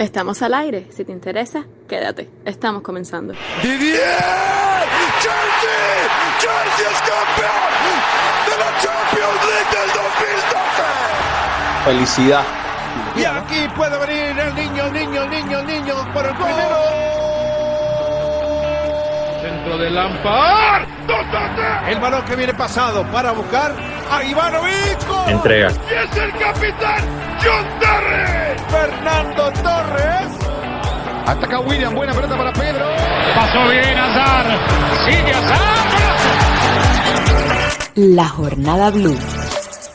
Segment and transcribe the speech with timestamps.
[0.00, 0.86] Estamos al aire.
[0.88, 2.26] Si te interesa, quédate.
[2.46, 3.34] Estamos comenzando.
[3.62, 4.00] ¡Didier!
[5.20, 6.08] ¡Chelsea!
[6.38, 7.70] ¡Chelsea es campeón
[8.46, 11.84] de la Champions League del 2012!
[11.84, 12.44] Felicidad.
[13.14, 16.76] Y aquí puede venir el niño, el niño, el niño, el niño por el primero.
[19.42, 20.88] Centro de Lampard.
[21.88, 23.74] El balón que viene pasado para buscar
[24.10, 25.28] a Ivanovic.
[25.28, 25.68] Entrega.
[25.68, 28.58] Y es el capitán John Terry.
[28.68, 30.30] Fernando Torres.
[31.26, 32.84] Ataca William, buena pelota para Pedro.
[33.34, 34.46] Pasó bien Azar.
[35.06, 35.80] Sigue Azar.
[37.94, 39.16] La Jornada Blue.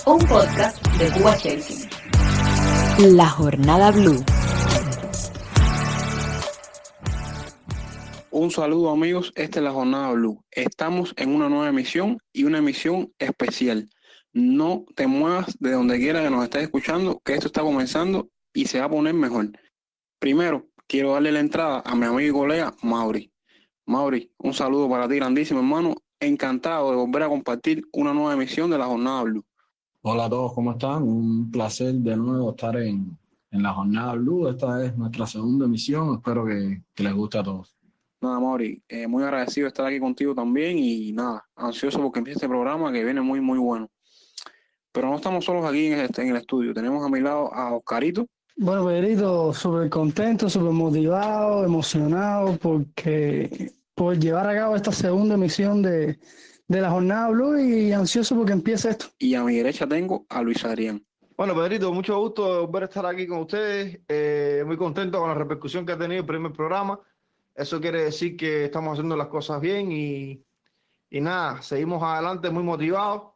[0.05, 1.87] Un podcast de Cuba Chelsea.
[2.99, 4.23] La Jornada Blue.
[8.31, 10.43] Un saludo amigos, esta es la Jornada Blue.
[10.51, 13.89] Estamos en una nueva emisión y una emisión especial.
[14.35, 18.66] No te muevas de donde quiera que nos estés escuchando, que esto está comenzando y
[18.66, 19.49] se va a poner mejor.
[20.20, 23.31] Primero, quiero darle la entrada a mi amigo y colega Mauri.
[23.85, 25.96] Mauri, un saludo para ti grandísimo hermano.
[26.20, 29.46] Encantado de volver a compartir una nueva emisión de la Jornada Blue.
[30.01, 31.04] Hola a todos, ¿cómo están?
[31.04, 33.18] Un placer de nuevo estar en,
[33.52, 34.49] en la Jornada Blue.
[34.49, 36.15] Esta es nuestra segunda emisión.
[36.15, 37.74] Espero que, que les guste a todos.
[38.20, 42.40] Nada, Mauri, eh, muy agradecido de estar aquí contigo también y nada, ansioso porque empiece
[42.40, 43.90] este programa que viene muy, muy bueno.
[44.96, 47.76] Pero no estamos solos aquí en el, en el estudio, tenemos a mi lado a
[47.76, 48.27] Oscarito.
[48.55, 55.82] Bueno, Pedrito, súper contento, súper motivado, emocionado porque por llevar a cabo esta segunda emisión
[55.82, 56.18] de,
[56.70, 59.07] de la Jornada Blue y ansioso porque empiece esto.
[59.20, 61.05] Y a mi derecha tengo a Luis Adrián.
[61.35, 63.99] Bueno, Pedrito, mucho gusto volver a estar aquí con ustedes.
[64.07, 66.97] Eh, muy contento con la repercusión que ha tenido el primer programa.
[67.53, 70.41] Eso quiere decir que estamos haciendo las cosas bien y,
[71.09, 73.34] y nada, seguimos adelante muy motivados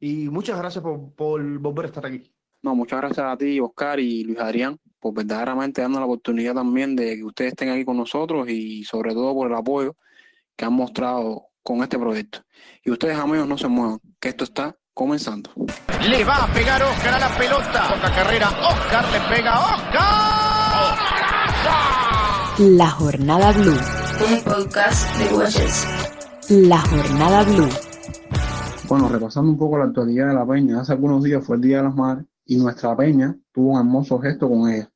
[0.00, 2.32] y muchas gracias por, por volver a estar aquí.
[2.62, 6.96] No, muchas gracias a ti, Oscar y Luis Adrián, por verdaderamente darnos la oportunidad también
[6.96, 9.96] de que ustedes estén aquí con nosotros y sobre todo por el apoyo
[10.56, 12.44] que han mostrado con este proyecto.
[12.84, 15.50] Y ustedes, amigos, no se muevan, que esto está comenzando.
[16.08, 17.94] Le va a pegar Oscar a la pelota.
[17.94, 18.48] Poca carrera.
[18.48, 19.60] Oscar le pega.
[19.60, 20.60] Oscar.
[22.58, 23.78] La Jornada Blue.
[24.28, 26.10] Un podcast de Chelsea.
[26.48, 27.89] La Jornada Blue.
[28.90, 31.76] Bueno, repasando un poco la actualidad de la peña, hace algunos días fue el Día
[31.76, 34.90] de las Madres y nuestra peña tuvo un hermoso gesto con ella.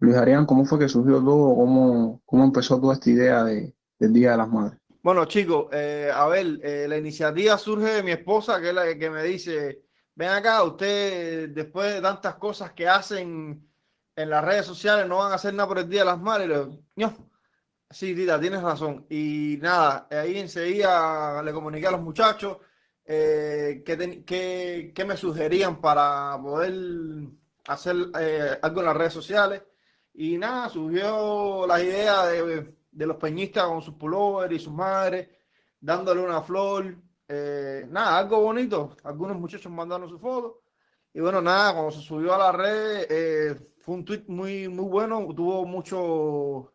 [0.00, 1.54] Luis Arián, ¿cómo fue que surgió todo?
[1.54, 4.80] ¿Cómo, cómo empezó toda esta idea de, del Día de las Madres?
[5.00, 8.98] Bueno, chicos, eh, a ver, eh, la iniciativa surge de mi esposa, que es la
[8.98, 9.84] que me dice,
[10.16, 13.64] ven acá, usted después de tantas cosas que hacen
[14.16, 16.66] en las redes sociales, no van a hacer nada por el Día de las Madres.
[16.96, 17.14] "No".
[17.90, 19.06] sí, Tita, tienes razón.
[19.08, 22.56] Y nada, ahí enseguida le comuniqué a los muchachos
[23.12, 26.72] eh, que, ten- que- que me sugerían para poder
[27.66, 29.62] hacer eh, algo en las redes sociales.
[30.14, 35.28] Y nada, surgió la idea de, de los peñistas con sus pullovers y sus madres,
[35.80, 36.96] dándole una flor.
[37.28, 38.96] eh, nada, algo bonito.
[39.04, 40.62] Algunos muchachos mandaron su foto.
[41.14, 44.84] Y bueno, nada, cuando se subió a la red, eh, fue un tweet muy, muy
[44.86, 45.26] bueno.
[45.34, 46.72] Tuvo mucho,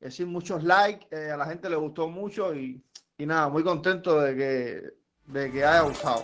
[0.00, 1.06] es decir, muchos likes.
[1.10, 2.54] eh, a la gente le gustó mucho.
[2.54, 2.82] Y,
[3.18, 4.82] y nada, muy contento de que,
[5.26, 6.22] de que haya gustado.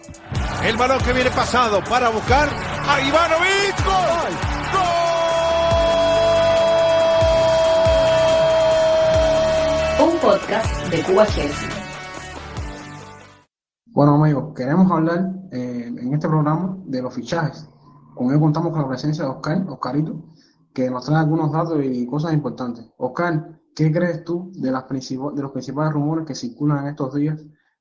[0.65, 3.85] El balón que viene pasado para buscar a Ivanovic.
[3.85, 4.33] ¡Gol!
[4.75, 4.89] ¡Gol!
[10.09, 11.69] Un podcast de Cuba Chelsea.
[13.87, 17.69] Bueno, amigos, queremos hablar eh, en este programa de los fichajes.
[18.15, 20.23] Con él contamos con la presencia de Oscar, Oscarito,
[20.75, 22.85] que nos trae algunos datos y cosas importantes.
[22.97, 27.41] Oscar, ¿qué crees tú de, las de los principales rumores que circulan en estos días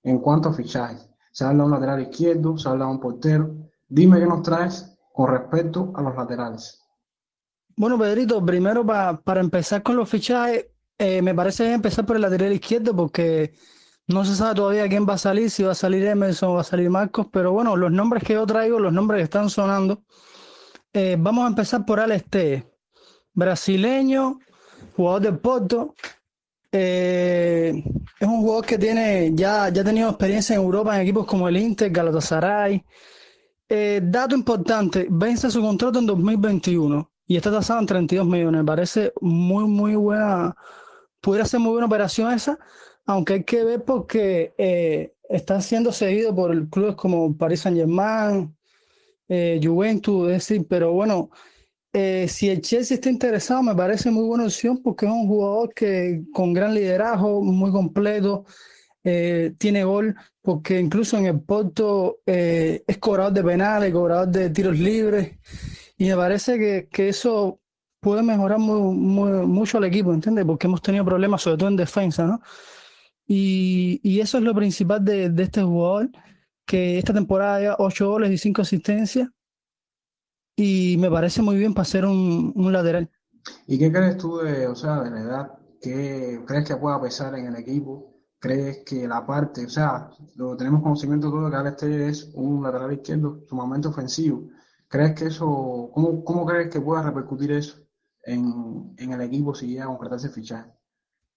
[0.10, 1.10] en cuanto a fichajes?
[1.32, 3.56] Se habla de un lateral izquierdo, se habla de un portero.
[3.88, 6.82] Dime qué nos traes con respecto a los laterales.
[7.76, 12.24] Bueno, Pedrito, primero pa- para empezar con los fichajes, eh, me parece empezar por el
[12.24, 13.54] lateral izquierdo porque
[14.08, 16.62] no se sabe todavía quién va a salir, si va a salir Emerson o va
[16.62, 20.02] a salir Marcos, pero bueno, los nombres que yo traigo, los nombres que están sonando,
[20.94, 22.24] eh, vamos a empezar por Alex
[23.34, 24.40] brasileño,
[24.96, 25.94] jugador del Porto,
[26.80, 27.84] eh,
[28.20, 31.58] es un jugador que tiene, ya, ya tenido experiencia en Europa en equipos como el
[31.58, 32.84] Inter, Galatasaray.
[33.70, 38.62] Eh, dato importante, vence su contrato en 2021 y está tasado en 32 millones.
[38.62, 40.56] Me parece muy, muy buena,
[41.20, 42.60] pudiera ser muy buena operación esa,
[43.06, 48.56] aunque hay que ver porque eh, está siendo seguido por clubes como Paris Saint-Germain,
[49.30, 51.32] eh, Juventus, es decir, pero bueno,
[52.00, 55.74] eh, si el Chelsea está interesado, me parece muy buena opción porque es un jugador
[55.74, 58.46] que con gran liderazgo, muy completo,
[59.04, 64.50] eh, tiene gol, porque incluso en el Porto eh, es cobrador de penales, cobrador de
[64.52, 65.38] tiros libres,
[65.98, 67.62] y me parece que, que eso
[68.00, 70.46] puede mejorar muy, muy- mucho al equipo, ¿entiendes?
[70.46, 72.42] Porque hemos tenido problemas, sobre todo en defensa, ¿no?
[73.28, 76.10] Y, y eso es lo principal de, de este jugador,
[76.66, 79.30] que esta temporada lleva 8 goles y 5 asistencias,
[80.58, 83.10] y me parece muy bien para ser un, un lateral.
[83.68, 85.60] ¿Y qué crees tú de, o sea, de la edad?
[85.82, 88.16] ¿Qué crees que pueda pesar en el equipo?
[88.40, 92.64] ¿Crees que la parte, o sea, lo tenemos conocimiento todo que Alex Telles es un
[92.64, 94.50] lateral izquierdo sumamente ofensivo?
[94.88, 97.78] ¿Crees que eso, cómo, cómo crees que pueda repercutir eso
[98.24, 100.72] en, en el equipo si llega a concretarse fichaje?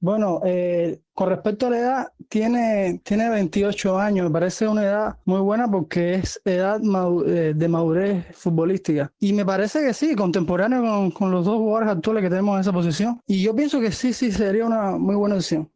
[0.02, 5.19] Bueno, eh, con respecto a la edad, tiene, tiene 28 años, me parece una edad
[5.26, 6.81] muy buena porque es edad
[7.26, 9.12] eh, de madurez futbolística.
[9.20, 12.61] Y me parece que sí, contemporáneo con, con los dos jugadores actuales que tenemos en
[12.62, 13.20] esa posición.
[13.26, 15.70] Y yo pienso que sí, sí, sería una muy buena opción.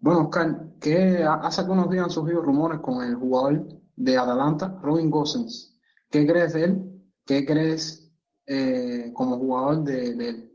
[0.00, 4.78] Bueno, Oscar, que ha- hace algunos días han surgido rumores con el jugador de Atalanta,
[4.82, 5.78] Robin Gosens.
[6.10, 6.82] ¿Qué crees de él?
[7.24, 8.12] ¿Qué crees
[8.46, 10.51] eh, como jugador de, de él?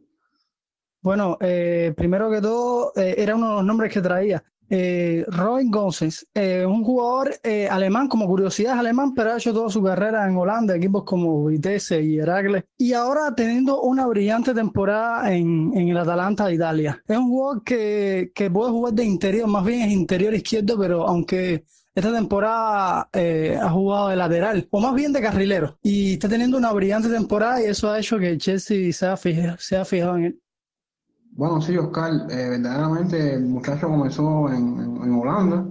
[1.01, 4.43] Bueno, eh, primero que todo, eh, era uno de los nombres que traía.
[4.69, 9.53] Eh, Robin Gosens, eh, un jugador eh, alemán, como curiosidad es alemán, pero ha hecho
[9.53, 14.53] toda su carrera en Holanda, equipos como Vitesse y Heracles, y ahora teniendo una brillante
[14.53, 17.01] temporada en, en el Atalanta de Italia.
[17.07, 21.07] Es un jugador que, que puede jugar de interior, más bien es interior izquierdo, pero
[21.07, 21.63] aunque
[21.95, 26.57] esta temporada eh, ha jugado de lateral, o más bien de carrilero, y está teniendo
[26.57, 30.23] una brillante temporada y eso ha hecho que Chelsea se fijado, se ha fijado en
[30.25, 30.41] él.
[31.37, 35.65] Bueno, sí, Oscar, eh, verdaderamente el muchacho comenzó en, en- Holanda.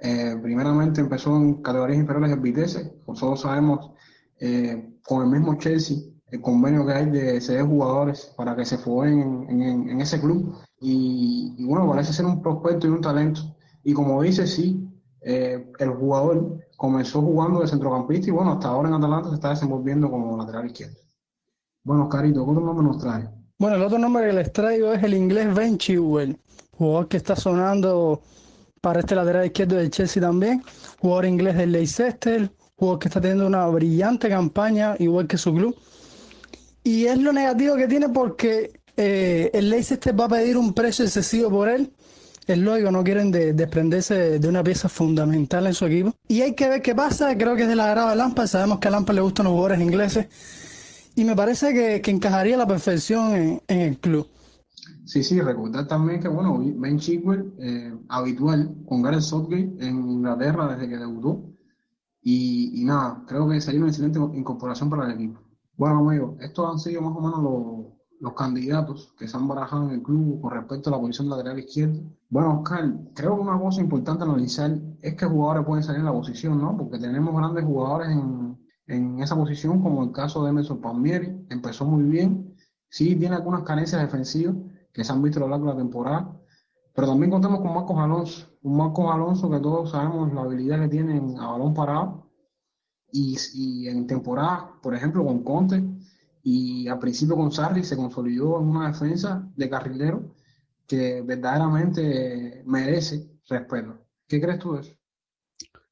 [0.00, 2.94] Eh, primeramente empezó en categorías inferiores del Vitesse.
[3.06, 3.90] Nosotros sabemos,
[4.38, 5.98] eh, con el mismo Chelsea,
[6.28, 10.54] el convenio que hay de ceder jugadores para que se jueguen en, en- ese club.
[10.80, 13.56] Y, bueno, parece ser un prospecto y un talento.
[13.84, 14.88] Y como dice, sí,
[15.22, 20.10] el jugador comenzó jugando de centrocampista y bueno, hasta ahora en Atalanta se está desenvolviendo
[20.10, 20.96] como lateral izquierdo.
[21.84, 23.28] Bueno, Oscarito, ¿qué otro nombre nos trae?
[23.60, 26.34] Bueno, el otro nombre que les traigo es el inglés Ben Chilwell,
[26.78, 28.22] jugador que está sonando
[28.80, 30.62] para este lateral izquierdo del Chelsea también,
[30.98, 35.76] jugador inglés del Leicester, jugador que está teniendo una brillante campaña, igual que su club.
[36.82, 41.04] Y es lo negativo que tiene porque eh, el Leicester va a pedir un precio
[41.04, 41.92] excesivo por él.
[42.46, 46.14] Es lógico, no quieren de- desprenderse de una pieza fundamental en su equipo.
[46.26, 47.36] Y hay que ver qué pasa.
[47.36, 48.48] Creo que es del agrado de Lampard.
[48.48, 50.26] Sabemos que a Lampard le gustan los jugadores ingleses.
[51.20, 54.26] Y me parece que, que encajaría a la perfección en, en el club.
[55.04, 60.74] Sí, sí, recordar también que, bueno, Ben Chilwell, eh, habitual con Gareth Southgate en Inglaterra
[60.74, 61.44] desde que debutó.
[62.22, 65.40] Y, y nada, creo que sería una excelente incorporación para el equipo.
[65.76, 69.88] Bueno, amigos, estos han sido más o menos los, los candidatos que se han barajado
[69.88, 72.00] en el club con respecto a la posición lateral izquierdo.
[72.30, 76.12] Bueno, Oscar, creo que una cosa importante analizar es que jugadores pueden salir en la
[76.12, 76.78] posición, ¿no?
[76.78, 78.49] Porque tenemos grandes jugadores en,
[78.94, 82.54] en esa posición, como el caso de Emerson Palmieri, empezó muy bien,
[82.88, 84.56] sí tiene algunas carencias defensivas
[84.92, 86.40] que se han visto a lo largo de la temporada,
[86.94, 90.88] pero también contamos con Marcos Alonso, un Marcos Alonso que todos sabemos la habilidad que
[90.88, 92.30] tiene en- a balón parado
[93.12, 95.82] y, y en temporada, por ejemplo, con Conte
[96.42, 100.34] y al principio con Sarri se consolidó en una defensa de carrilero
[100.86, 103.98] que verdaderamente merece respeto.
[104.28, 104.92] ¿Qué crees tú de eso?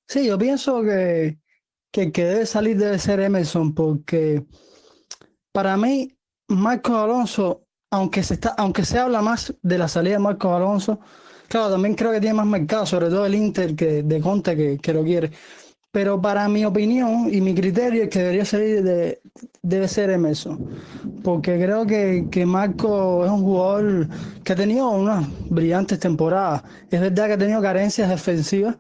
[0.07, 1.39] Sí, yo pienso que,
[1.99, 4.45] que que debe salir debe ser Emerson, porque
[5.53, 6.17] para mí,
[6.49, 11.01] Marcos Alonso, aunque se está, aunque se habla más de la salida de Marcos Alonso,
[11.49, 14.79] claro, también creo que tiene más mercado, sobre todo el Inter que, de Conte que,
[14.79, 15.33] que lo quiere.
[15.91, 19.21] Pero para mi opinión y mi criterio, el que debería salir de-
[19.63, 20.69] debe ser Emerson.
[21.25, 24.09] Porque creo que, que Marco es un jugador
[24.45, 26.63] que ha tenido unas brillantes temporadas.
[26.91, 28.77] Es verdad que ha tenido carencias defensivas,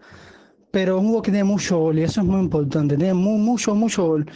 [0.70, 2.96] pero es un jugador que tiene mucho gol y eso es muy importante.
[2.96, 4.26] Tiene mu- mucho, mucho gol.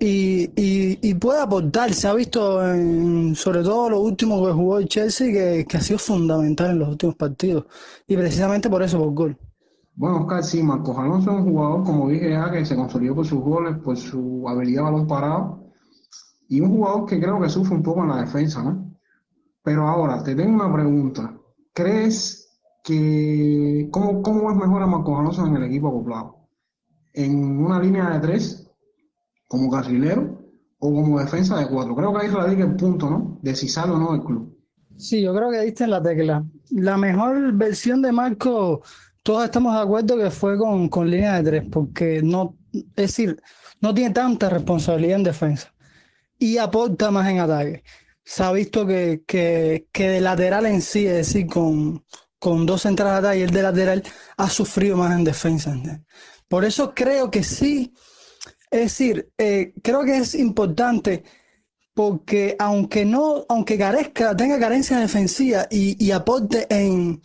[0.00, 1.92] Y, y, puede aportar.
[1.94, 5.80] Se ha visto, en- sobre todo lo último que jugó el Chelsea, que, que ha
[5.80, 7.66] sido fundamental en los últimos partidos.
[8.06, 9.38] Y precisamente por eso, por gol.
[9.96, 13.26] Bueno, Oscar, sí, Marcos Alonso es un jugador, como dije ya, que se consolidó por
[13.26, 15.64] sus goles, por su habilidad de balón parado,
[16.48, 18.92] y un jugador que creo que sufre un poco en la defensa, ¿no?
[19.62, 21.34] Pero ahora, te tengo una pregunta.
[21.74, 22.43] ¿Crees
[22.84, 26.36] que, cómo, cómo es mejor a Marcos Alonso en el equipo acoplado?
[27.14, 28.70] ¿En una línea de tres,
[29.48, 30.38] como carrilero,
[30.78, 31.96] o como defensa de cuatro?
[31.96, 33.38] Creo que ahí radica el punto, ¿no?
[33.42, 34.56] De si sale o no del club.
[34.96, 36.44] Sí, yo creo que diste en la tecla.
[36.70, 38.82] La mejor versión de Marco,
[39.22, 43.40] todos estamos de acuerdo que fue con, con línea de tres, porque no, es decir,
[43.80, 45.72] no tiene tanta responsabilidad en defensa
[46.38, 47.82] y aporta más en ataque.
[48.22, 52.02] Se ha visto que, que, que de lateral en sí, es decir, con,
[52.44, 54.02] con dos entradas y el de lateral,
[54.36, 55.74] ha sufrido más en defensa.
[56.46, 57.94] Por eso creo que sí,
[58.70, 61.24] es decir, eh, creo que es importante
[61.94, 67.22] porque aunque no, aunque carezca, tenga carencia defensiva y, y aporte en,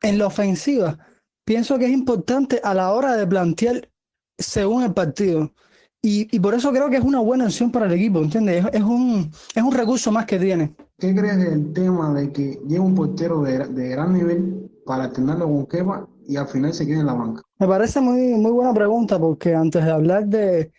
[0.00, 0.98] en la ofensiva,
[1.44, 3.90] pienso que es importante a la hora de plantear
[4.38, 5.52] según el partido.
[6.00, 8.64] Y, y por eso creo que es una buena opción para el equipo, ¿entiendes?
[8.64, 10.74] Es, es un, es un recurso más que tiene.
[10.98, 15.46] ¿Qué crees del tema de que llegue un portero de, de gran nivel para tenerlo
[15.46, 17.42] con Kepa y al final se quede en la banca?
[17.58, 20.72] Me parece muy, muy buena pregunta porque antes de hablar de,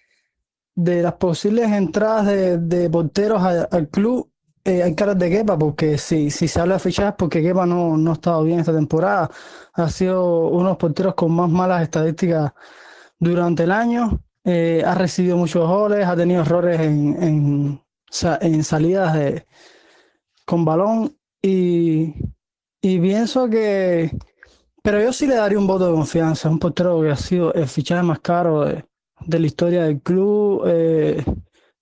[0.74, 4.30] de las posibles entradas de, de porteros al club,
[4.64, 7.98] eh, hay caras de Kepa, porque si, si se habla de fichajes, porque Kepa no,
[7.98, 9.30] no ha estado bien esta temporada,
[9.74, 12.54] ha sido uno de los porteros con más malas estadísticas
[13.20, 17.82] durante el año, eh, ha recibido muchos goles, ha tenido errores en,
[18.42, 19.46] en salidas de,
[20.46, 22.14] con balón y,
[22.82, 24.12] y pienso que,
[24.82, 27.54] pero yo sí le daría un voto de confianza, es un portero que ha sido
[27.54, 28.86] el fichaje más caro de,
[29.26, 31.24] de la historia del club, eh,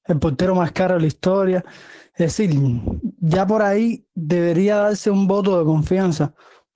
[0.06, 1.66] el portero más caro de la historia.
[2.16, 2.52] Es decir,
[3.20, 6.34] ya por ahí debería darse un voto de confianza,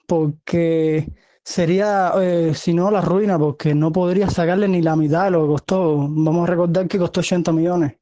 [0.07, 1.13] porque
[1.43, 5.43] sería, eh, si no, la ruina, porque no podría sacarle ni la mitad de lo
[5.43, 5.97] que costó.
[5.97, 7.97] Vamos a recordar que costó 80 millones.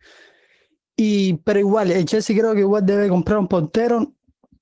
[0.98, 4.14] Y, pero igual, el Chelsea creo que igual debe comprar un portero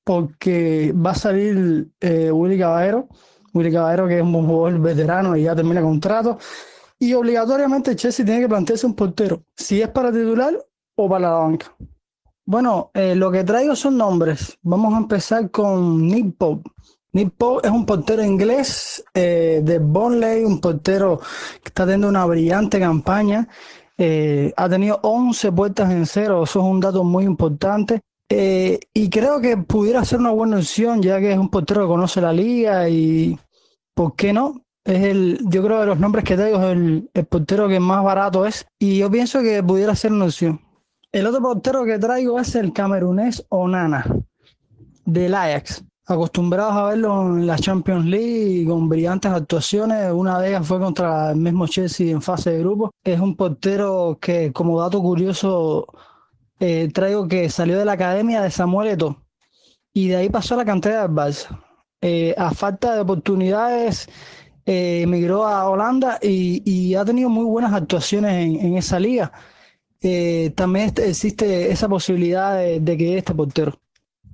[0.04, 3.08] porque va a salir eh, Willy Caballero.
[3.54, 6.38] Willy Caballero, que es un jugador veterano y ya termina contrato.
[7.00, 10.58] Y obligatoriamente el Chelsea tiene que plantearse un portero, si es para titular
[10.96, 11.76] o para la banca.
[12.46, 14.58] Bueno, eh, lo que traigo son nombres.
[14.64, 16.70] Vamos a empezar con Nick Pope.
[17.14, 21.20] Nick Pope es un portero inglés eh, de Burnley, un portero
[21.62, 23.48] que está teniendo una brillante campaña.
[23.98, 28.02] Eh, ha tenido 11 puertas en cero, eso es un dato muy importante.
[28.30, 31.88] Eh, y creo que pudiera ser una buena opción, ya que es un portero que
[31.88, 33.38] conoce la liga y,
[33.94, 34.62] ¿por qué no?
[34.84, 38.04] Es el, yo creo de los nombres que traigo es el, el portero que más
[38.04, 40.60] barato es y yo pienso que pudiera ser una opción.
[41.12, 44.06] El otro portero que traigo es el camerunés Onana
[45.06, 45.84] del Ajax.
[46.06, 51.32] Acostumbrados a verlo en la Champions League con brillantes actuaciones, una de ellas fue contra
[51.32, 52.92] el mismo Chelsea en fase de grupo.
[53.04, 55.88] Es un portero que, como dato curioso,
[56.60, 59.18] eh, traigo que salió de la academia de Samuel Eto'o
[59.94, 61.58] y de ahí pasó a la cantera del Barça.
[62.02, 64.10] Eh, a falta de oportunidades,
[64.66, 69.32] eh, emigró a Holanda y, y ha tenido muy buenas actuaciones en, en esa liga.
[70.02, 73.80] Eh, también est- existe esa posibilidad de que este portero.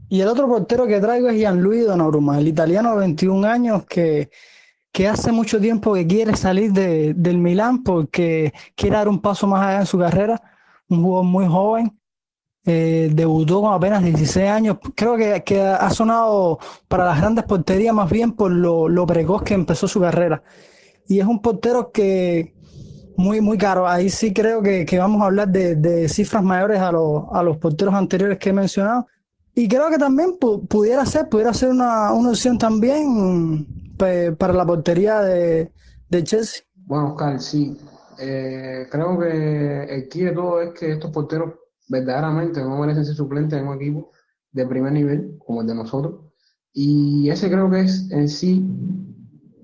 [0.10, 4.30] Y el otro portero que traigo es Gianluigi Donnarumma, el italiano de 21 años que,
[4.92, 9.46] que hace mucho tiempo que quiere salir de- del Milán porque quiere dar un paso
[9.48, 10.42] más allá en su carrera.
[10.90, 12.00] Un jugador muy joven,
[12.66, 14.78] eh, debutó con apenas 16 años.
[14.96, 19.44] Creo que, que ha sonado para las grandes porterías más bien por lo, lo precoz
[19.44, 20.42] que empezó su carrera.
[21.08, 22.54] Y es un portero que
[23.18, 23.88] muy, muy caro.
[23.88, 27.44] Ahí sí creo que, que vamos a hablar de, de cifras mayores a los, a
[27.44, 29.08] los porteros anteriores que he mencionado.
[29.56, 33.66] Y creo que también pu- pudiera ser, pudiera ser una, una opción también
[34.38, 35.72] para la portería de,
[36.10, 36.64] de Chelsea.
[36.86, 37.78] Bueno, Oscar, sí.
[38.20, 41.54] Eh, creo que el key de todo es que estos porteros
[41.88, 44.12] verdaderamente no merecen ser suplentes en un equipo
[44.52, 46.22] de primer nivel como el de nosotros.
[46.74, 48.66] Y ese creo que es en sí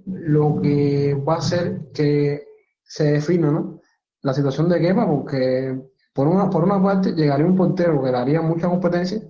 [0.05, 2.43] lo que va a hacer que
[2.83, 3.81] se defina, ¿no?
[4.21, 5.79] La situación de Kepa, porque
[6.13, 9.21] por una, por una parte llegaría un portero que le haría mucha competencia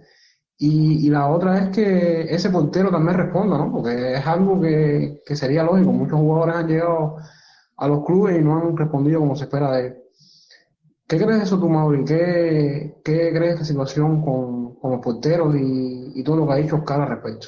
[0.58, 3.72] y, y la otra es que ese portero también responda, ¿no?
[3.72, 5.92] Porque es algo que, que sería lógico.
[5.92, 7.18] Muchos jugadores han llegado
[7.78, 9.98] a los clubes y no han respondido como se espera de ellos.
[11.08, 12.04] ¿Qué crees de eso tú, Mauri?
[12.04, 16.54] ¿Qué, qué crees de esta situación con, con los porteros y, y todo lo que
[16.54, 17.48] ha dicho Oscar al respecto?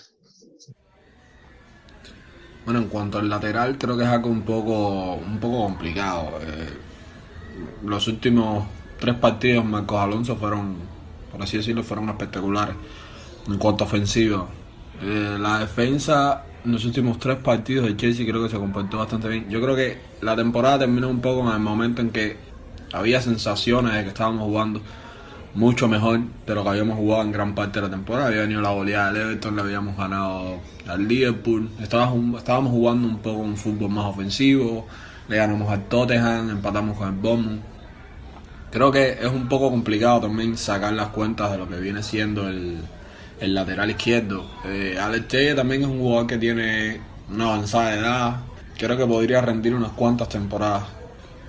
[2.66, 6.32] Bueno, en cuanto al lateral, creo que es algo un poco, un poco complicado.
[6.42, 6.70] Eh,
[7.86, 8.66] los últimos
[9.00, 10.76] tres partidos, Marcos Alonso fueron,
[11.32, 12.76] por así decirlo, fueron espectaculares.
[13.48, 14.48] En cuanto a ofensivo,
[15.00, 19.30] Eh, la defensa en los últimos tres partidos de Chelsea creo que se comportó bastante
[19.30, 19.48] bien.
[19.48, 22.36] Yo creo que la temporada terminó un poco en el momento en que
[22.94, 24.82] había sensaciones de que estábamos jugando
[25.54, 28.30] mucho mejor de lo que habíamos jugado en gran parte de la temporada.
[28.30, 31.70] Había venido la goleada del Everton, le habíamos ganado al Liverpool.
[31.80, 34.88] Estábamos, estábamos jugando un poco un fútbol más ofensivo.
[35.30, 37.77] Le ganamos al Tottenham, empatamos con el Bournemouth.
[38.72, 42.48] Creo que es un poco complicado también sacar las cuentas de lo que viene siendo
[42.48, 42.78] el,
[43.40, 44.46] el lateral izquierdo.
[44.66, 48.36] Eh, Alex Telles también es un jugador que tiene una avanzada edad.
[48.78, 50.84] Creo que podría rendir unas cuantas temporadas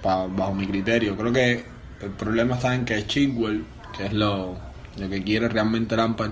[0.03, 1.17] pa- bajo mi criterio.
[1.17, 1.65] Creo que
[2.01, 3.65] el problema está en que Chilwell,
[3.97, 4.57] que es lo,
[4.97, 6.31] lo que quiere realmente Lampard,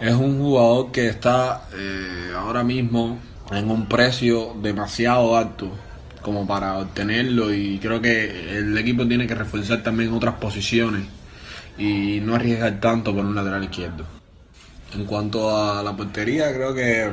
[0.00, 3.18] es un jugador que está eh, ahora mismo
[3.50, 5.70] en un precio demasiado alto
[6.28, 11.06] como para obtenerlo y creo que el equipo tiene que reforzar también otras posiciones
[11.78, 14.04] y no arriesgar tanto por un lateral izquierdo.
[14.94, 17.10] En cuanto a la portería, creo que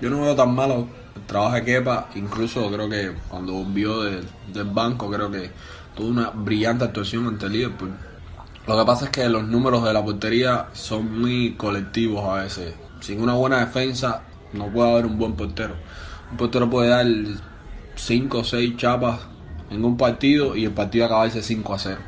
[0.00, 0.86] yo no veo tan malo
[1.16, 4.24] el trabajo de Kepa, incluso creo que cuando volvió del,
[4.72, 5.50] banco, creo que
[5.96, 7.92] tuvo una brillante actuación ante el Liverpool.
[8.68, 12.74] Lo que pasa es que los números de la portería son muy colectivos a veces.
[13.00, 15.74] Sin una buena defensa no puede haber un buen portero.
[16.30, 17.06] Un portero puede dar
[18.04, 19.20] 5 o 6 chapas
[19.70, 22.00] en un partido y el partido acabarse 5 a 0.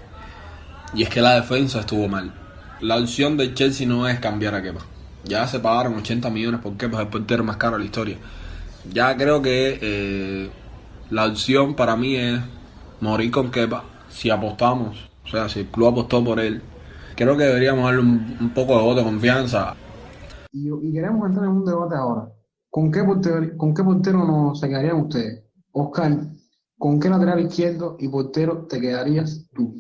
[0.93, 2.35] Y es que la defensa estuvo mal.
[2.81, 4.81] La opción del Chelsea no es cambiar a Kepa.
[5.25, 8.17] Ya se pagaron 80 millones por Kepa, es el portero más caro de la historia.
[8.93, 10.51] Ya creo que eh,
[11.11, 12.41] la opción para mí es
[13.01, 15.09] morir con Kepa si apostamos.
[15.25, 16.61] O sea, si el club apostó por él,
[17.15, 19.77] creo que deberíamos darle un, poco de voto de confianza.
[20.51, 22.29] Y, queremos entrar en un debate ahora.
[22.69, 25.44] ¿Con qué portero, con qué portero nos quedarían ustedes?
[25.75, 26.17] Oscar,
[26.79, 29.75] ¿con qué lateral izquierdo y portero te quedarías tú?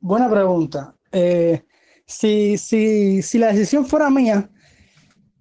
[0.00, 0.94] Buena pregunta.
[1.12, 1.64] Eh,
[2.06, 4.50] si, si, si la decisión fuera mía,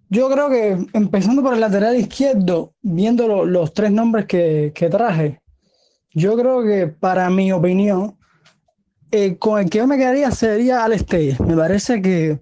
[0.10, 4.88] yo creo que empezando por el lateral izquierdo, viendo lo- los tres nombres que, que
[4.90, 5.42] traje,
[6.13, 8.18] yo creo que para mi opinión,
[9.12, 11.40] eh, con el que yo me quedaría sería Alex Telles.
[11.40, 12.40] Me parece que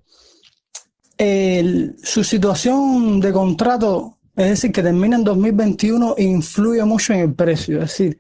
[2.04, 7.82] su situación de contrato, es decir, que termina en 2021, influye mucho en el precio.
[7.82, 8.20] Es decir,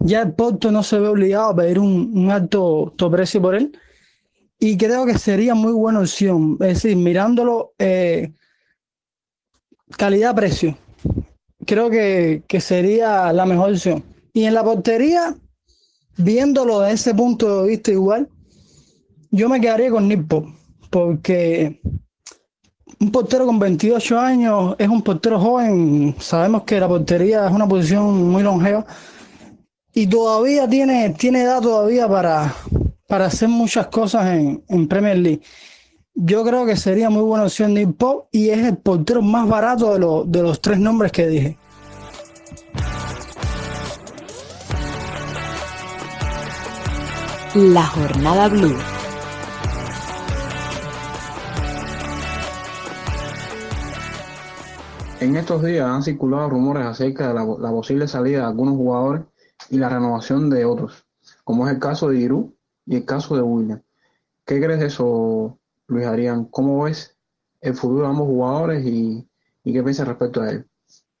[0.00, 3.54] ya el Porto no se ve obligado a pedir un, un alto, alto precio por
[3.54, 3.76] él.
[4.58, 6.56] Y creo que sería muy buena opción.
[6.60, 8.32] Es decir, mirándolo eh,
[9.96, 10.76] calidad-precio,
[11.66, 14.04] creo que, que sería la mejor opción.
[14.32, 15.34] Y en la portería,
[16.16, 18.28] viéndolo desde ese punto de vista igual,
[19.30, 20.26] yo me quedaría con Nick
[20.90, 21.80] porque
[23.00, 26.14] un portero con 28 años es un portero joven.
[26.18, 28.84] Sabemos que la portería es una posición muy longeva
[29.94, 32.54] y todavía tiene, tiene edad todavía para,
[33.06, 35.42] para hacer muchas cosas en, en Premier League.
[36.14, 40.24] Yo creo que sería muy buena opción Nick Pope y es el portero más barato
[40.24, 41.58] de, de los tres nombres que dije.
[47.54, 48.76] La Jornada Blue.
[55.22, 59.22] En estos días han circulado rumores acerca de la, posible salida de algunos jugadores
[59.70, 61.06] y la renovación de otros,
[61.44, 62.50] como es el caso de Giroud
[62.86, 63.80] y el caso de William.
[64.44, 66.46] ¿Qué crees de eso, Luis Adrián?
[66.46, 67.16] ¿Cómo ves
[67.60, 69.24] el futuro de ambos jugadores y,
[69.62, 70.66] qué piensas respecto a él?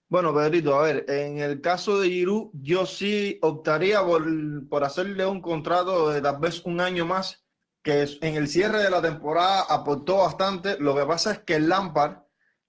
[0.08, 4.24] Bueno, Pedrito, a ver, en el caso de Giroud, yo sí optaría por,
[4.68, 7.44] por hacerle un contrato de tal vez un año más,
[7.84, 10.76] que en el cierre de la temporada aportó bastante.
[10.80, 12.16] Lo que pasa es que el Lampard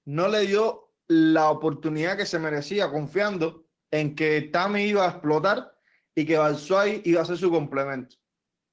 [0.06, 5.78] no le dio la oportunidad que se merecía, confiando en que Tami iba a explotar
[6.16, 8.16] y que Batshuayi iba a ser su complemento.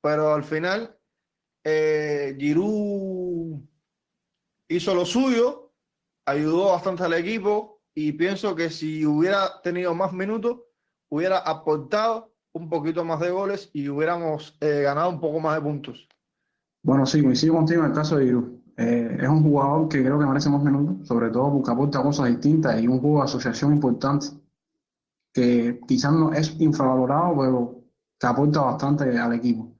[0.02, 0.96] Pero al final,
[1.64, 2.36] eh,
[4.68, 5.72] hizo lo suyo,
[6.26, 10.60] ayudó bastante al equipo y pienso que si hubiera tenido más minutos,
[11.10, 15.62] hubiera aportado un poquito más de goles y hubiéramos eh, ganado un poco más de
[15.62, 16.08] puntos.
[16.82, 18.59] Bueno, sí, coincido contigo en el caso de Giroud.
[18.82, 22.28] Eh, es un jugador que creo que merece más minutos, sobre todo porque aporta cosas
[22.28, 24.28] distintas y un juego de asociación importante
[25.34, 27.84] que quizás no es infravalorado, pero
[28.18, 29.70] que aporta bastante al equipo.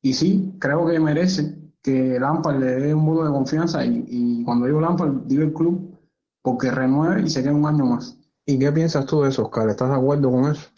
[0.00, 4.44] Y sí, creo que merece que Lampard le dé un voto de confianza y, y
[4.44, 5.94] cuando digo Lampard, digo el club,
[6.40, 8.18] porque renueve y se queda un año más.
[8.46, 9.68] ¿Y qué piensas tú de eso, Oscar?
[9.68, 10.70] ¿Estás de acuerdo con eso?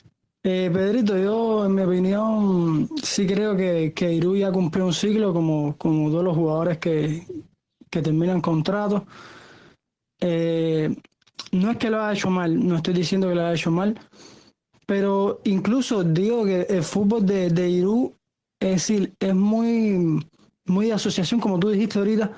[0.48, 5.32] Eh, Pedrito, yo en mi opinión sí creo que, que Giroud ya cumplió un ciclo
[5.32, 7.26] como, como todos los jugadores que,
[7.90, 9.02] que terminan contratos.
[10.20, 10.94] Eh,
[11.50, 13.98] no es que lo haya hecho mal, no estoy diciendo que lo haya hecho mal,
[14.86, 17.84] pero incluso digo que el fútbol de, de
[18.60, 20.24] decir, es muy,
[20.66, 22.30] muy de asociación, como tú dijiste ahorita,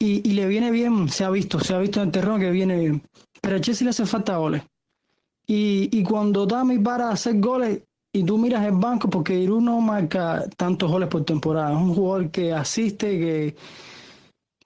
[0.00, 2.50] y, y le viene bien, se ha visto, se ha visto en el terreno que
[2.50, 3.02] viene bien.
[3.40, 4.64] Pero a Chelsea le hace falta goles.
[5.46, 9.80] Y, y cuando Tami para hacer goles y tú miras el banco, porque Giroud no
[9.80, 13.56] marca tantos goles por temporada, es un jugador que asiste, que,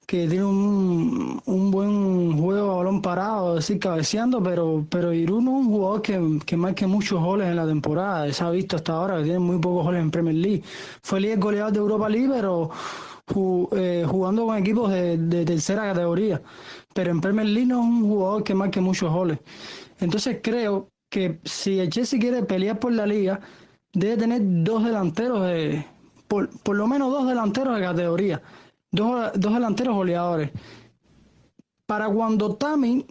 [0.07, 5.41] que tiene un, un buen juego a balón parado, es decir, cabeceando, pero, pero Giroud
[5.41, 8.77] no es un jugador que, que marque muchos goles en la temporada, se ha visto
[8.77, 10.62] hasta ahora que tiene muy pocos goles en Premier League.
[11.03, 12.71] Fue líder goleador de Europa League, pero
[13.73, 16.43] eh, jugando con equipos de tercera categoría.
[16.95, 19.38] Pero en Premier League no es un jugador que marque muchos goles.
[20.01, 23.41] Entonces creo que si el Chelsea quiere pelear por la liga,
[23.93, 25.85] debe tener dos delanteros de,
[26.29, 28.43] por, por lo menos dos delanteros de categoría,
[28.91, 30.51] dos, dos delanteros goleadores.
[31.87, 33.07] Para cuando Tami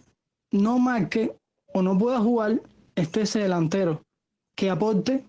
[0.51, 1.35] no marque
[1.73, 2.61] o no pueda jugar,
[2.95, 4.01] esté ese delantero
[4.55, 5.25] que aporte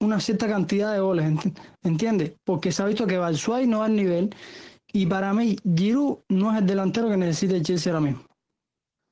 [0.00, 2.32] una cierta cantidad de goles, ent- ¿entiendes?
[2.44, 4.34] Porque se ha visto que Batshuayi no va al nivel
[4.92, 8.22] y para mí Giroud no es el delantero que necesita el Chelsea ahora mismo.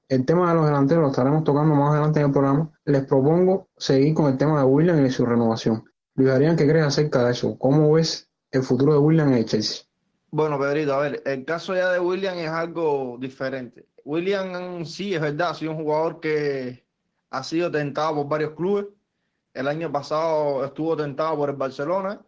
[0.08, 2.70] El tema de los delanteros lo estaremos tocando más adelante en el programa.
[2.84, 5.84] Les propongo seguir con el tema de William y su renovación.
[6.14, 7.58] Luis Adrián, ¿qué crees acerca de eso?
[7.58, 9.84] ¿Cómo ves el futuro de William en el Chelsea?
[10.30, 13.86] Bueno, Pedrito, a ver, el caso ya de William es algo diferente.
[14.04, 16.84] William sí, es verdad, ha sido un jugador que
[17.30, 18.86] ha sido tentado por varios clubes.
[19.54, 22.20] El año pasado estuvo tentado por el Barcelona.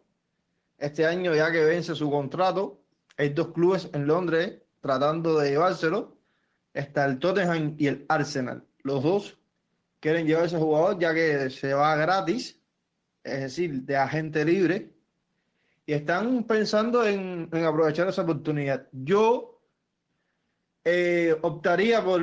[0.79, 2.81] Este año, ya que vence su contrato,
[3.19, 6.16] hay dos clubes en Londres tratando de llevárselo.
[6.77, 8.62] Está el Tottenham y el Arsenal.
[8.83, 9.39] Los dos
[9.99, 12.61] quieren llevar a ese jugador ya que se va gratis,
[13.25, 14.93] es decir, de agente libre
[15.87, 18.89] y están pensando en, en aprovechar esa oportunidad.
[18.93, 19.62] Yo
[20.85, 22.23] eh, optaría por,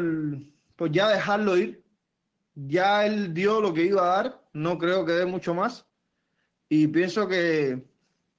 [0.75, 1.83] por ya dejarlo ir.
[2.53, 5.87] Ya él dio lo que iba a dar, no creo que dé mucho más.
[6.69, 7.87] Y pienso que,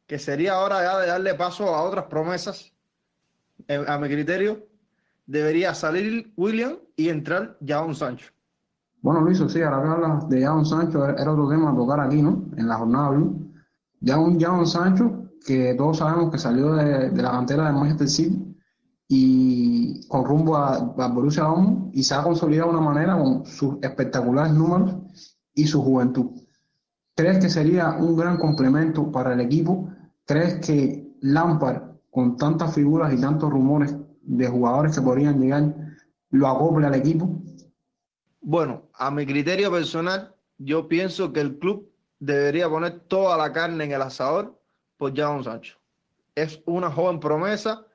[0.06, 2.72] que sería hora ya de darle paso a otras promesas.
[3.66, 4.68] Eh, a mi criterio,
[5.26, 8.30] debería salir William y entrar Jadon Sancho.
[9.02, 12.22] Bueno, Luis, sí, ahora que hablas de Jadon Sancho, era otro tema a tocar aquí,
[12.22, 12.44] ¿no?
[12.56, 13.52] En la jornada Blue.
[14.00, 18.56] Ya un Sancho que todos sabemos que salió de, de la cantera de Manchester City
[19.08, 23.44] y con rumbo a, a Borussia Dortmund y se ha consolidado de una manera con
[23.46, 24.94] sus espectaculares números
[25.54, 26.30] y su juventud.
[27.14, 29.88] ¿Crees que sería un gran complemento para el equipo?
[30.24, 33.94] ¿Crees que Lampard, con tantas figuras y tantos rumores
[34.26, 35.74] de jugadores que podrían llegar,
[36.30, 37.42] lo acople al equipo?
[38.40, 43.84] Bueno, a mi criterio personal, yo pienso que el club debería poner toda la carne
[43.84, 44.58] en el asador
[44.96, 45.78] por Jadon Sancho.
[46.34, 47.86] Es una joven promesa,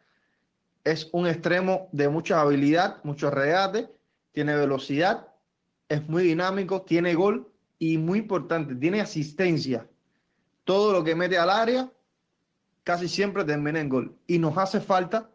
[0.83, 3.89] es un extremo de mucha habilidad, mucho regate,
[4.31, 5.27] tiene velocidad,
[5.87, 9.87] es muy dinámico, tiene gol y muy importante, tiene asistencia.
[10.63, 11.91] Todo lo que mete al área
[12.83, 14.15] casi siempre termina en gol.
[14.27, 15.29] Y nos hace falta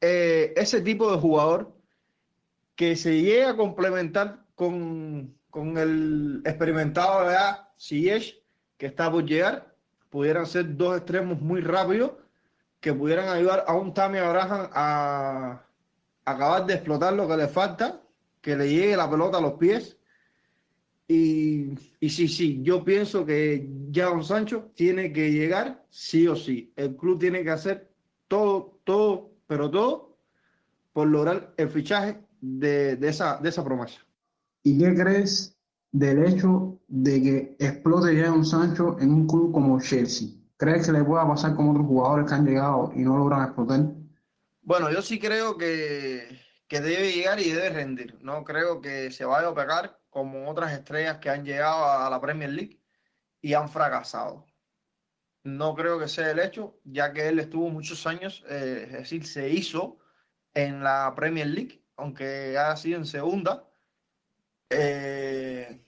[0.00, 1.74] eh, ese tipo de jugador
[2.76, 7.36] que se llegue a complementar con, con el experimentado de
[7.78, 8.42] Ziyech,
[8.76, 9.74] que está por llegar,
[10.10, 12.12] pudieran ser dos extremos muy rápidos
[12.80, 15.64] que pudieran ayudar a un Tammy Abraham a,
[16.24, 18.00] a acabar de explotar lo que le falta,
[18.40, 19.96] que le llegue la pelota a los pies.
[21.08, 26.72] Y, y sí, sí, yo pienso que Jadon Sancho tiene que llegar sí o sí.
[26.76, 27.90] El club tiene que hacer
[28.28, 30.16] todo, todo, pero todo
[30.92, 34.00] por lograr el fichaje de, de esa, de esa promesa.
[34.62, 35.56] ¿Y qué crees
[35.90, 40.28] del hecho de que explote Jadon Sancho en un club como Chelsea?
[40.56, 43.80] ¿Crees que le pueda pasar como otros jugadores que han llegado y no logran explotar?
[44.62, 48.18] Bueno, yo sí creo que, que debe llegar y debe rendir.
[48.20, 52.20] No creo que se vaya a pegar como otras estrellas que han llegado a la
[52.20, 52.80] Premier League
[53.40, 54.47] y han fracasado.
[55.48, 59.26] No creo que sea el hecho, ya que él estuvo muchos años, eh, es decir,
[59.26, 59.98] se hizo
[60.52, 63.66] en la Premier League, aunque haya sido en segunda.
[64.68, 65.82] Eh,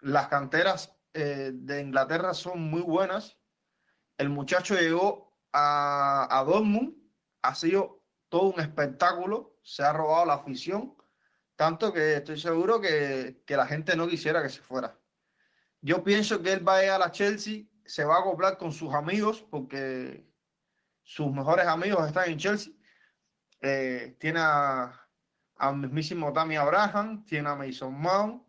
[0.00, 3.36] las canteras eh, de Inglaterra son muy buenas.
[4.16, 6.94] El muchacho llegó a, a Dortmund,
[7.42, 10.96] ha sido todo un espectáculo, se ha robado la afición,
[11.54, 14.98] tanto que estoy seguro que, que la gente no quisiera que se fuera.
[15.82, 18.72] Yo pienso que él va a ir a la Chelsea, se va a acoplar con
[18.72, 20.26] sus amigos, porque
[21.02, 22.72] sus mejores amigos están en Chelsea.
[23.60, 24.92] Eh, tiene a,
[25.56, 28.42] al mismísimo Tammy Abraham, tiene a Mason Mount,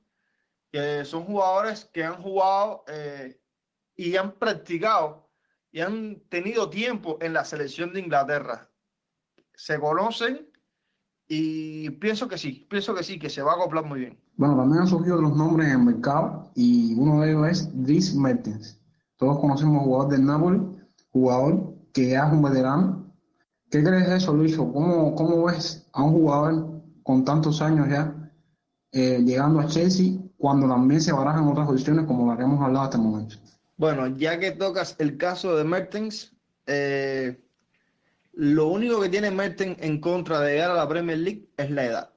[0.71, 3.39] que son jugadores que han jugado eh,
[3.95, 5.29] y han practicado
[5.71, 8.69] y han tenido tiempo en la selección de Inglaterra.
[9.53, 10.49] Se conocen
[11.27, 14.19] y pienso que sí, pienso que sí, que se va a acoplar muy bien.
[14.35, 18.15] Bueno, también han surgido otros nombres en el mercado y uno de ellos es Dries
[18.15, 18.79] Mertens.
[19.23, 20.59] Todos conocemos al jugador del Napoli,
[21.13, 23.09] jugador que es un veterano.
[23.71, 24.57] ¿Qué crees de eso, Luis?
[24.57, 28.13] ¿Cómo, cómo ves a un jugador con tantos años ya
[28.91, 32.83] eh, llegando a Chelsea cuando también se barajan otras opciones como la que hemos hablado
[32.83, 33.37] hasta el momento?
[33.77, 36.35] Bueno, ya que tocas el caso de Mertens,
[36.67, 37.41] eh,
[38.33, 41.85] lo único que tiene Mertens en contra de llegar a la Premier League es la
[41.85, 42.09] edad.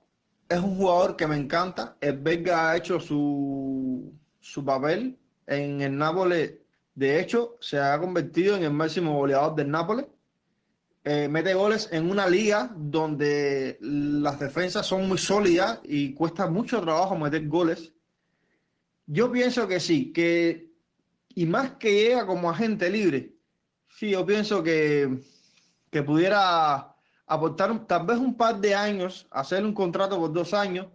[0.48, 1.96] Es un jugador que me encanta.
[2.00, 5.16] El belga ha hecho su, su papel
[5.46, 6.65] en el Nápoles.
[6.96, 10.06] De hecho, se ha convertido en el máximo goleador del Nápoles.
[11.04, 16.80] Eh, mete goles en una liga donde las defensas son muy sólidas y cuesta mucho
[16.80, 17.92] trabajo meter goles.
[19.04, 20.72] Yo pienso que sí, que
[21.34, 23.34] y más que llega como agente libre,
[23.88, 25.20] sí, yo pienso que,
[25.90, 30.86] que pudiera aportar tal vez un par de años, hacer un contrato por dos años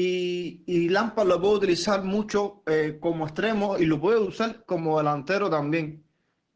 [0.00, 4.96] y, y Lampard lo puede utilizar mucho eh, como extremo y lo puede usar como
[4.96, 6.02] delantero también.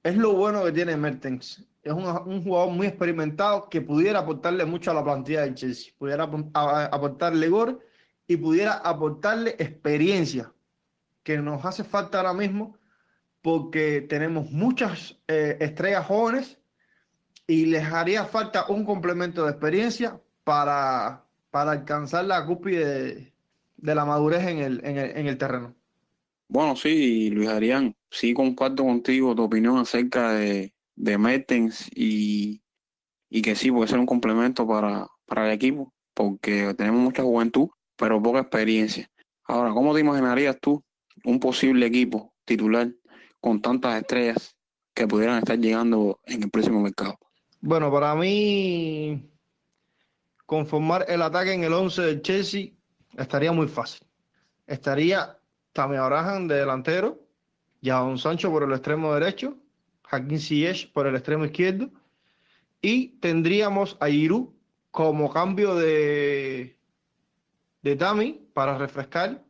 [0.03, 1.63] Es lo bueno que tiene Mertens.
[1.83, 5.93] Es un, un jugador muy experimentado que pudiera aportarle mucho a la plantilla del Chelsea.
[5.99, 7.81] Pudiera aportarle gol
[8.27, 10.51] y pudiera aportarle experiencia
[11.23, 12.79] que nos hace falta ahora mismo
[13.43, 16.59] porque tenemos muchas eh, estrellas jóvenes
[17.47, 23.34] y les haría falta un complemento de experiencia para, para alcanzar la cúspide de,
[23.77, 25.75] de, la madurez en el, en, el, en el terreno.
[26.49, 32.63] Bueno, sí, Luis Adrián, sí comparto contigo tu opinión acerca de, de Mertens y,
[33.29, 37.69] y que sí puede ser un complemento para, para el equipo, porque tenemos mucha juventud,
[37.97, 39.11] pero poca experiencia.
[39.45, 40.83] Ahora, ¿cómo te imaginarías tú
[41.25, 42.91] un posible equipo titular
[43.41, 44.57] con tantas estrellas
[44.95, 47.19] que pudieran estar llegando en el próximo mercado?
[47.61, 49.31] Bueno, para mí
[50.47, 52.69] conformar el ataque en el 11 del Chelsea
[53.19, 54.07] estaría muy fácil.
[54.67, 55.39] Estaría
[55.73, 57.21] Tammy Abraham de delantero,
[57.83, 59.57] Jadon Sancho por el extremo derecho,
[60.11, 61.91] Hakim Ziyech por el extremo izquierdo
[62.81, 64.51] y tendríamos a Giroud
[64.91, 66.79] como cambio de
[67.85, 69.45] de Tami para refrescar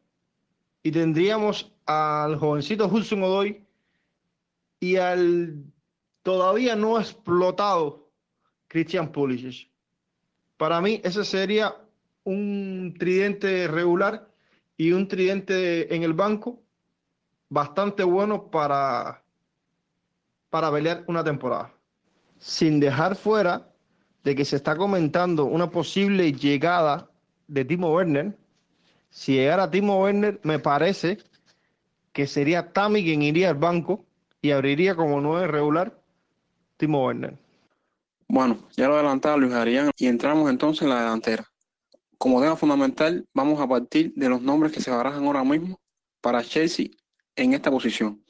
[0.83, 3.65] y tendríamos al jovencito Hudson Odoy
[4.81, 5.65] y al
[6.23, 8.11] todavía no explotado
[8.67, 9.71] Christian Pulisic.
[10.57, 11.77] Para mí ese sería
[12.25, 14.29] un tridente regular
[14.77, 16.61] y un tridente en el banco
[17.49, 19.23] bastante bueno para,
[20.51, 21.73] para pelear una temporada.
[22.39, 23.71] Sin dejar fuera
[24.25, 27.09] de que se está comentando una posible llegada
[27.47, 28.37] de Timo Werner.
[29.11, 31.19] Si llegara Timo Werner, me parece
[32.13, 34.05] que sería Tami quien iría al banco
[34.41, 35.97] y abriría como nueve regular
[36.77, 37.37] Timo Werner.
[38.27, 41.47] Bueno, ya lo adelantaba Luis Arián y entramos entonces en la delantera.
[42.25, 45.79] Como tema fundamental, vamos a partir de los nombres que se barajan ahora mismo
[46.23, 46.87] para Chelsea
[47.37, 48.25] en esta posición.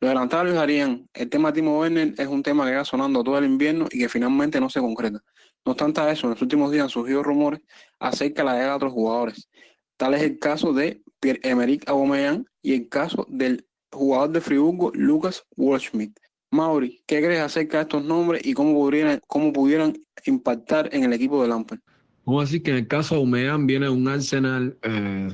[0.00, 3.22] Lo adelantaba Luis Arián, el tema de Timo Werner es un tema que va sonando
[3.22, 5.22] todo el invierno y que finalmente no se concreta.
[5.66, 7.60] No obstante eso, en los últimos días han surgido rumores
[7.98, 9.50] acerca de la llegada de otros jugadores.
[9.98, 15.44] Tal es el caso de Pierre-Emerick Aubameyang y el caso del jugador de Friburgo, Lucas
[15.58, 16.18] Waldschmidt.
[16.50, 19.92] Mauri, ¿qué crees acerca de estos nombres y cómo pudieran, cómo pudieran
[20.24, 21.80] impactar en el equipo de Lampard?
[22.26, 25.28] Vamos a decir que en el caso de Aubameyang viene un Arsenal eh,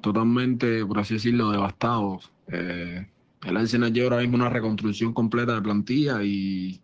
[0.00, 2.18] totalmente, por así decirlo, devastado.
[2.48, 3.06] Eh,
[3.44, 6.80] el Arsenal lleva ahora mismo una reconstrucción completa de plantilla y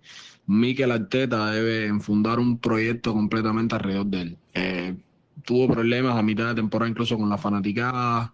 [0.46, 4.38] Mikel Arteta debe enfundar un proyecto completamente alrededor de él.
[4.54, 4.96] Eh,
[5.44, 8.32] tuvo problemas a mitad de temporada incluso con la fanaticada,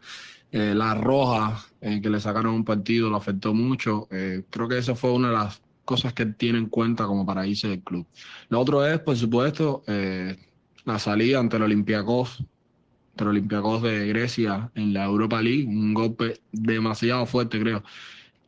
[0.53, 4.09] eh, la roja que le sacaron un partido lo afectó mucho.
[4.09, 7.69] creo que esa fue una de las cosas que tiene en cuenta como para irse
[7.69, 8.07] del club.
[8.51, 9.85] Lo otro es, por supuesto,
[10.85, 12.40] la salida ante el Olympiacos,
[13.12, 17.83] ante el Olympiacos de Grecia en la Europa League, un golpe demasiado fuerte creo.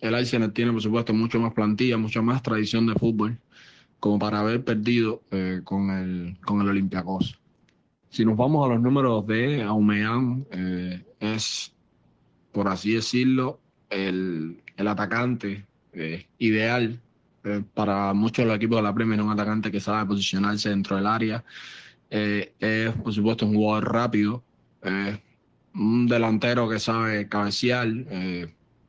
[0.01, 3.39] El Arsenal tiene, por supuesto, mucho más plantilla, mucha más tradición de fútbol
[4.01, 7.39] como para haber perdido eh, con el con el Olympiacos.
[8.09, 11.73] Si nos vamos a los números de Aumean, eh, es,
[12.53, 17.01] por así decirlo, el, el atacante eh, ideal
[17.75, 21.07] para muchos de los equipos de la Premier, un atacante que sabe posicionarse dentro del
[21.07, 21.45] área.
[22.11, 24.45] Es, por supuesto, un jugador rápido,
[25.75, 27.89] un delantero que sabe cabecear.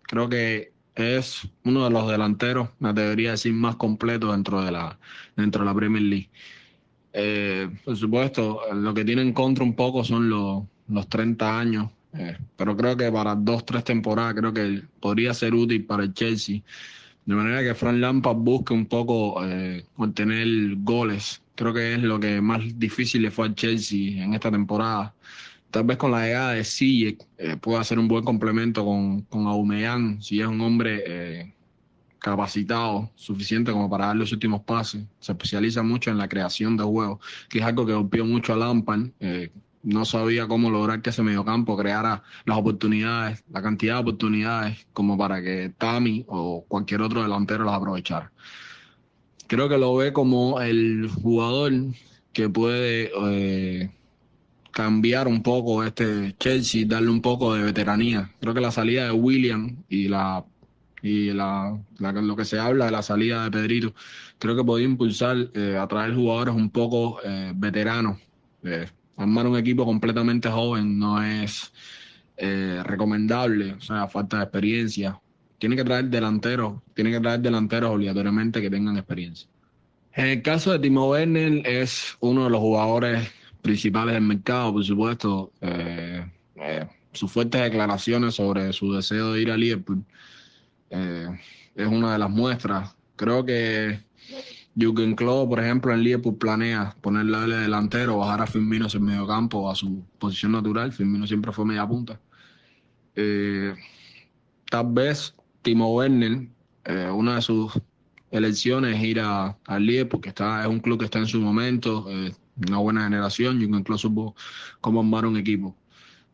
[0.03, 4.99] creo que es uno de los delanteros, me debería decir, más completo dentro de la,
[5.35, 6.29] dentro de la Premier League.
[7.13, 11.91] Eh, por supuesto, lo que tiene en contra un poco son los, los 30 años,
[12.13, 16.13] eh, pero creo que para dos, tres temporadas creo que podría ser útil para el
[16.13, 16.61] Chelsea.
[17.25, 21.41] De manera que Frank Lampard busque un poco eh, mantener goles.
[21.57, 25.13] Creo que es lo que más difícil le fue al Chelsea en esta temporada
[25.71, 30.21] tal vez con la llegada de Sijek eh, pueda ser un buen complemento con, con
[30.21, 31.53] si es un hombre eh,
[32.19, 35.05] capacitado, suficiente como para dar los últimos pases.
[35.19, 38.57] Se especializa mucho en la creación de juegos, que es algo que golpeó mucho a
[38.57, 39.09] Lampard.
[39.19, 39.51] Eh,
[39.83, 45.17] no sabía cómo lograr que ese mediocampo creara las oportunidades, la cantidad de oportunidades como
[45.17, 48.31] para que Tami o cualquier otro delantero las aprovechara.
[49.47, 51.73] Creo que lo ve como el jugador
[52.33, 53.89] que puede eh,
[54.71, 58.31] cambiar un poco este Chelsea, darle un poco de veteranía.
[58.39, 60.45] Creo que la salida de William y la
[61.01, 63.93] y la, lo que se habla de la salida de Pedrito,
[64.39, 68.19] creo que podía impulsar, eh, atraer jugadores un poco eh, veteranos.
[68.63, 71.71] Eh, armar un equipo completamente joven no es
[72.37, 75.19] eh, recomendable, o sea, falta de experiencia.
[75.59, 79.49] Tiene que traer delanteros, tiene que traer delanteros obligatoriamente que tengan experiencia.
[80.13, 83.29] En el caso de Timo Werner es uno de los jugadores
[83.61, 85.51] principales del mercado, por supuesto.
[85.61, 86.25] Eh,
[87.11, 90.03] sus fuertes declaraciones sobre su deseo de ir a Liverpool
[90.89, 91.27] eh,
[91.75, 92.95] es una de las muestras.
[93.15, 93.99] Creo que
[94.75, 99.25] Jürgen Klopp, por ejemplo, en Liverpool planea ponerle de delantero, bajar a Firmino en medio
[99.25, 100.91] campo a su posición natural.
[100.91, 102.19] Firmino siempre fue media punta.
[103.15, 103.73] Eh,
[104.69, 105.33] tal vez
[105.67, 106.47] Timo Werner,
[106.85, 107.73] eh, una de sus
[108.31, 111.41] elecciones es ir a, a Liverpool, que está, es un club que está en su
[111.41, 112.31] momento, eh,
[112.69, 114.35] una buena generación, Jürgen Klopp supo
[114.79, 115.75] cómo armar un equipo.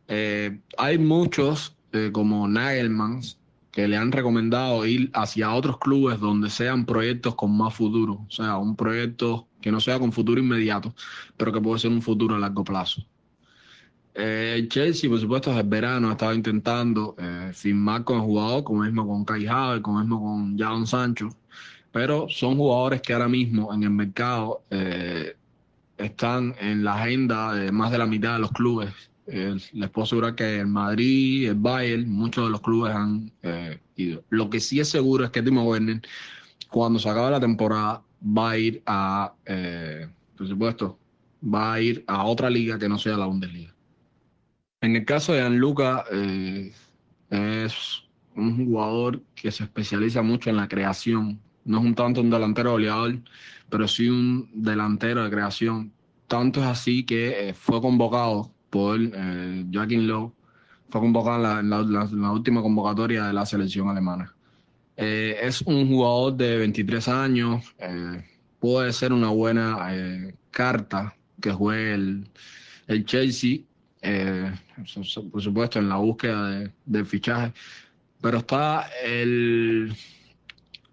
[0.06, 1.76] Eh, hay muchos,
[2.12, 3.22] como Nagelman,
[3.72, 8.30] que le han recomendado ir hacia otros clubes donde sean proyectos con más futuro, o
[8.30, 10.94] sea, un proyecto que no sea con futuro inmediato,
[11.36, 13.04] pero que puede ser un futuro a largo plazo.
[14.14, 18.82] Eh, Chelsea, por supuesto, desde el verano estaba intentando eh, firmar con el jugador, como
[18.82, 21.28] mismo con Kai Havertz, como mismo con Jadon Sancho,
[21.92, 25.36] pero son jugadores que ahora mismo en el mercado eh,
[25.98, 28.92] están en la agenda de más de la mitad de los clubes
[29.26, 33.78] eh, les puedo asegurar que el Madrid, el Bayern, muchos de los clubes han eh,
[33.96, 34.22] ido.
[34.28, 36.02] Lo que sí es seguro es que Timo Werner,
[36.70, 40.98] cuando se acabe la temporada, va a ir a, eh, por supuesto,
[41.42, 43.73] va a ir a otra liga que no sea la Bundesliga.
[44.84, 46.70] En el caso de Gianluca, eh,
[47.30, 48.02] es
[48.36, 51.40] un jugador que se especializa mucho en la creación.
[51.64, 53.18] No es un tanto un delantero goleador,
[53.70, 55.90] pero sí un delantero de creación.
[56.26, 60.34] Tanto es así que eh, fue convocado por eh, Joaquín Lowe,
[60.90, 64.36] fue convocado en la, última convocatoria de la selección alemana.
[64.98, 68.22] Eh, es un jugador de 23 años, eh,
[68.60, 69.78] puede ser una buena
[70.50, 71.94] carta que juegue
[72.86, 73.60] el Chelsea,
[74.04, 74.52] eh,
[75.30, 77.52] por supuesto en la búsqueda de, fichaje,
[78.20, 79.94] pero está el,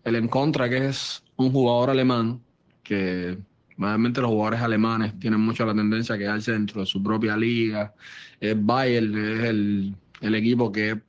[0.03, 2.41] el en contra que es un jugador alemán
[2.83, 3.37] que
[3.81, 7.95] Normalmente los jugadores alemanes tienen mucho la tendencia a quedarse dentro de su propia liga.
[8.39, 10.99] El Bayern es el, el equipo que es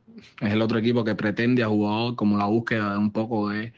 [0.52, 3.74] el otro equipo que pretende a jugador como la búsqueda de un poco de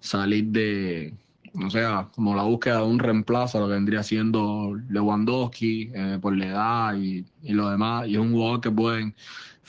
[0.00, 1.12] salir de,
[1.54, 6.36] o sea, como la búsqueda de un reemplazo lo que vendría siendo Lewandowski eh, por
[6.36, 8.06] la edad y, y lo demás.
[8.08, 9.14] Y es un jugador que pueden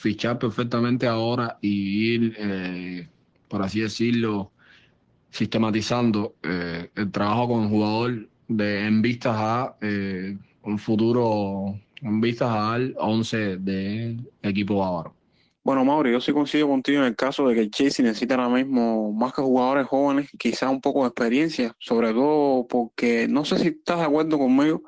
[0.00, 3.08] fichar perfectamente ahora y ir, eh,
[3.48, 4.52] por así decirlo,
[5.30, 12.20] sistematizando eh, el trabajo con el jugador de, en vistas a eh, un futuro, en
[12.20, 15.19] vistas al 11 del equipo bávaro.
[15.62, 18.48] Bueno, Mauri, yo sí coincido contigo en el caso de que el Chelsea necesita ahora
[18.48, 23.58] mismo más que jugadores jóvenes, quizás un poco de experiencia, sobre todo porque no sé
[23.58, 24.82] si estás de acuerdo conmigo,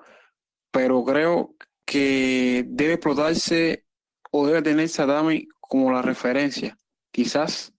[0.71, 1.55] pero creo
[1.85, 3.85] que debe explotarse
[4.31, 6.79] o debe tenerse a Dami como la referencia.
[7.13, 7.75] Quizás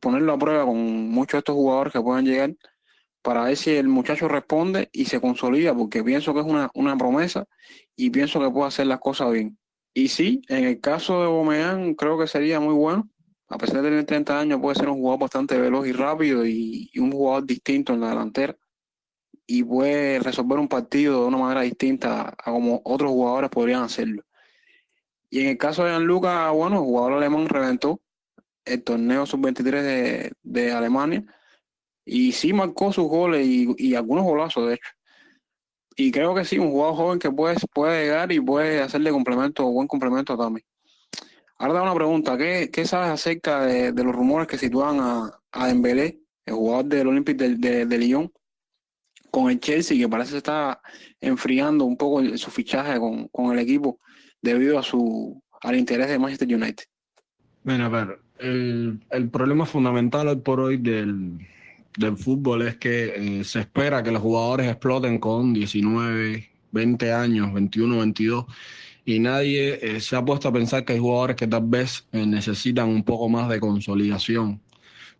[0.00, 0.78] ponerlo a prueba con
[1.10, 2.54] muchos de estos jugadores que puedan llegar
[3.22, 6.96] para ver si el muchacho responde y se consolida, porque pienso que es una, una
[6.96, 7.46] promesa
[7.96, 9.58] y pienso que puede hacer las cosas bien.
[9.96, 13.08] Y sí, en el caso de Aubameyang creo que sería muy bueno.
[13.48, 16.90] A pesar de tener 30 años, puede ser un jugador bastante veloz y rápido y,
[16.92, 18.54] y un jugador distinto en la delantera.
[19.46, 24.22] Y puede resolver un partido de una manera distinta a como otros jugadores podrían hacerlo.
[25.30, 28.02] Y en el caso de Gianluca, bueno, el jugador alemán reventó
[28.66, 31.24] el torneo sub-23 de, de Alemania
[32.04, 34.95] y sí marcó sus goles y, y algunos golazos, de hecho.
[35.96, 39.64] Y creo que sí, un jugador joven que puede, puede llegar y puede hacerle complemento,
[39.64, 40.60] buen complemento a Tami.
[41.58, 46.20] Ahora una pregunta, ¿qué, qué sabes acerca de, los rumores que sitúan a, a Dembélé,
[46.44, 48.30] el jugador del Olympique de, de, Lyon,
[49.30, 50.82] con el Chelsea, que parece que está
[51.18, 53.98] enfriando un poco su fichaje con, con el equipo
[54.42, 56.84] debido a su al interés de Manchester United?
[57.64, 61.38] Mira, a ver, el, el problema fundamental hoy por hoy del,
[61.96, 67.52] del fútbol es que eh, se espera que los jugadores exploten con 19, 20 años,
[67.54, 68.44] 21, 22,
[69.04, 72.26] y nadie eh, se ha puesto a pensar que hay jugadores que tal vez eh,
[72.26, 74.60] necesitan un poco más de consolidación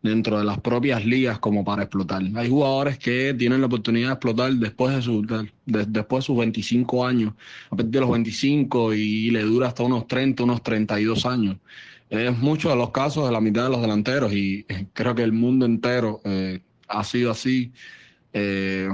[0.03, 2.23] dentro de las propias ligas como para explotar.
[2.37, 6.27] Hay jugadores que tienen la oportunidad de explotar después de, su, de- de- después de
[6.27, 7.35] sus 25 años,
[7.71, 11.57] a partir de los 25 y le dura hasta unos 30, unos 32 años.
[12.09, 15.23] Es mucho de los casos de la mitad de los delanteros y eh, creo que
[15.25, 17.73] el mundo entero eh, ha sido así
[18.33, 18.89] eh,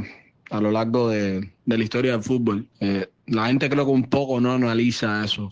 [0.51, 2.69] a lo largo de, de la historia del fútbol.
[2.81, 5.51] Eh, la gente creo que un poco no analiza eso.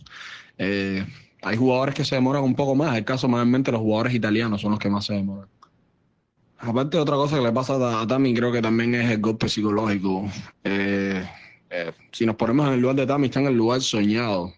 [0.58, 1.04] Eh,
[1.42, 2.96] hay jugadores que se demoran un poco más.
[2.96, 5.48] El caso mayormente los jugadores italianos son los que más se demoran.
[6.58, 10.30] Aparte otra cosa que le pasa a, Tami, creo que también es el golpe psicológico.
[10.62, 11.24] Eh,
[12.12, 14.52] si nos ponemos en el lugar de Tami, está en el lugar soñado.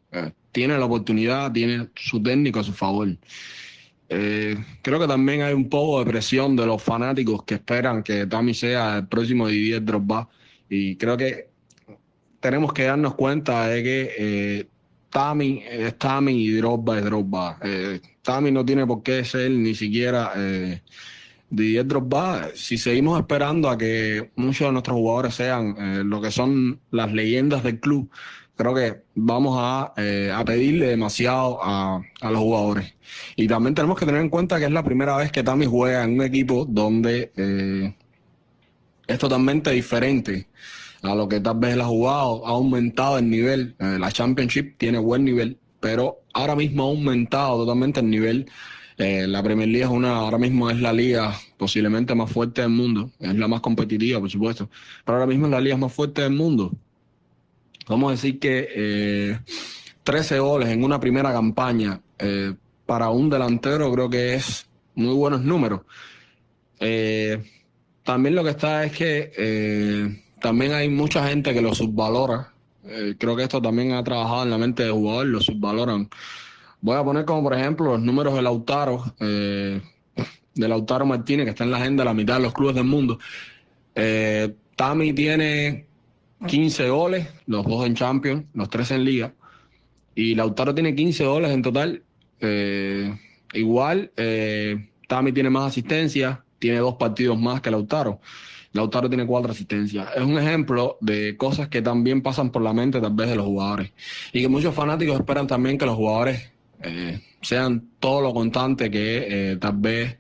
[0.51, 3.17] Tiene la oportunidad, tiene su técnico a su favor.
[4.15, 8.27] Eh, creo que también hay un poco de presión de los fanáticos que esperan que
[8.27, 10.29] Tami sea el próximo Didier Drogba
[10.69, 11.49] y creo que
[12.41, 14.67] tenemos que darnos cuenta de que eh,
[15.09, 17.59] Tami es Tami y Drogba es Drogba.
[17.63, 20.83] Eh, Tami no tiene por qué ser ni siquiera eh,
[21.51, 22.49] Didier Drogba.
[22.55, 27.13] Si seguimos esperando a que muchos de nuestros jugadores sean eh, lo que son las
[27.13, 28.11] leyendas del club,
[28.57, 32.95] creo que vamos a, eh, a pedirle demasiado a, a, los jugadores.
[33.37, 36.05] Y también tenemos que tener en cuenta que es la primera vez que Tami juega
[36.05, 37.95] en un equipo donde eh,
[39.07, 40.49] es totalmente diferente
[41.03, 44.77] a lo que tal vez él ha jugado, ha aumentado el nivel, eh, la Championship
[44.79, 48.51] tiene buen nivel, pero ahora mismo ha aumentado totalmente el nivel.
[48.99, 52.71] Eh, la Premier League es una, ahora mismo es la liga posiblemente más fuerte del
[52.71, 54.71] mundo, es la más competitiva, por supuesto,
[55.05, 56.73] pero ahora mismo es la liga más fuerte del mundo.
[57.89, 59.39] Vamos a decir que eh,
[60.05, 62.55] 13 goles en una primera campaña eh,
[62.87, 65.81] para un delantero creo que es muy buenos números.
[66.81, 67.43] Eh,
[68.03, 72.53] también lo que está es que eh, también hay mucha gente que lo subvalora.
[72.85, 76.09] Eh, creo que esto también ha trabajado en la mente del jugador, lo subvaloran.
[76.81, 79.81] Voy a poner como por ejemplo los números de Lautaro, eh,
[80.55, 82.85] de Lautaro Martínez, que está en la agenda de la mitad de los clubes del
[82.85, 83.21] mundo.
[83.95, 85.87] Eh, Tami tiene
[86.47, 89.35] 15 goles, los dos en Champions, los tres en Liga.
[90.15, 92.03] Y Lautaro tiene 15 goles en total.
[92.41, 93.15] Eh,
[93.55, 98.21] igual, eh, Tami tiene más asistencias, tiene dos partidos más que Lautaro.
[98.73, 100.09] Lautaro tiene cuatro asistencias.
[100.17, 103.47] Es un ejemplo de cosas que también pasan por la mente tal vez de los
[103.47, 103.93] jugadores.
[104.33, 106.51] Y que muchos fanáticos esperan también que los jugadores
[106.83, 110.17] eh, sean todo lo constante que tal vez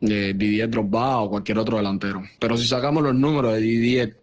[0.00, 2.22] Didier Drogba o cualquier otro delantero.
[2.38, 4.19] Pero si sacamos los números de Didier,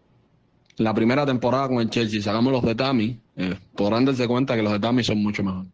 [0.78, 4.62] la primera temporada con el Chelsea, sacamos los de Tami, eh, podrán darse cuenta que
[4.62, 5.66] los de Tami son mucho mejor.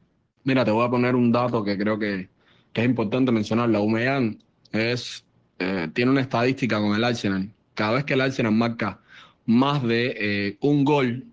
[0.44, 2.30] Mira, te voy a poner un dato que creo que,
[2.74, 3.70] es importante mencionar.
[3.70, 4.40] La Umean
[4.72, 5.24] es,
[5.60, 7.52] eh, tiene una estadística con el Arsenal.
[7.76, 9.00] Cada vez que el Arsenal marca
[9.46, 11.26] más de eh, un gol,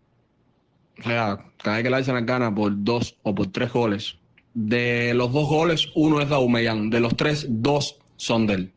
[0.98, 4.16] o sea, cada vez que el Arsenal gana por dos o por tres goles,
[4.54, 6.90] de los dos goles, uno es de Aubameyang.
[6.90, 8.72] De los tres, dos son de él.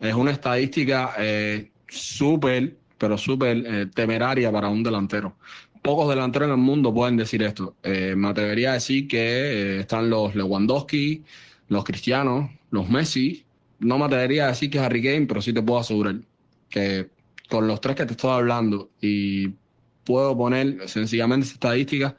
[0.00, 5.36] Es una estadística eh, súper, pero súper eh, temeraria para un delantero.
[5.82, 7.76] Pocos delanteros en el mundo pueden decir esto.
[7.82, 11.24] Eh, me atrevería a decir que eh, están los Lewandowski,
[11.68, 13.44] los Cristianos, los Messi.
[13.78, 16.16] No me atrevería a decir que es Harry Kane, pero sí te puedo asegurar
[16.68, 17.10] que
[17.48, 19.48] con los tres que te estoy hablando y
[20.04, 22.16] puedo poner sencillamente esa estadística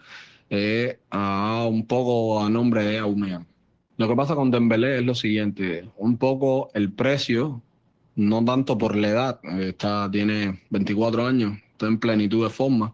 [0.50, 3.48] eh, a un poco a nombre de Aubameyang.
[3.98, 7.62] Lo que pasa con Dembélé es lo siguiente, un poco el precio,
[8.20, 12.94] no tanto por la edad, está, tiene 24 años, está en plenitud de forma,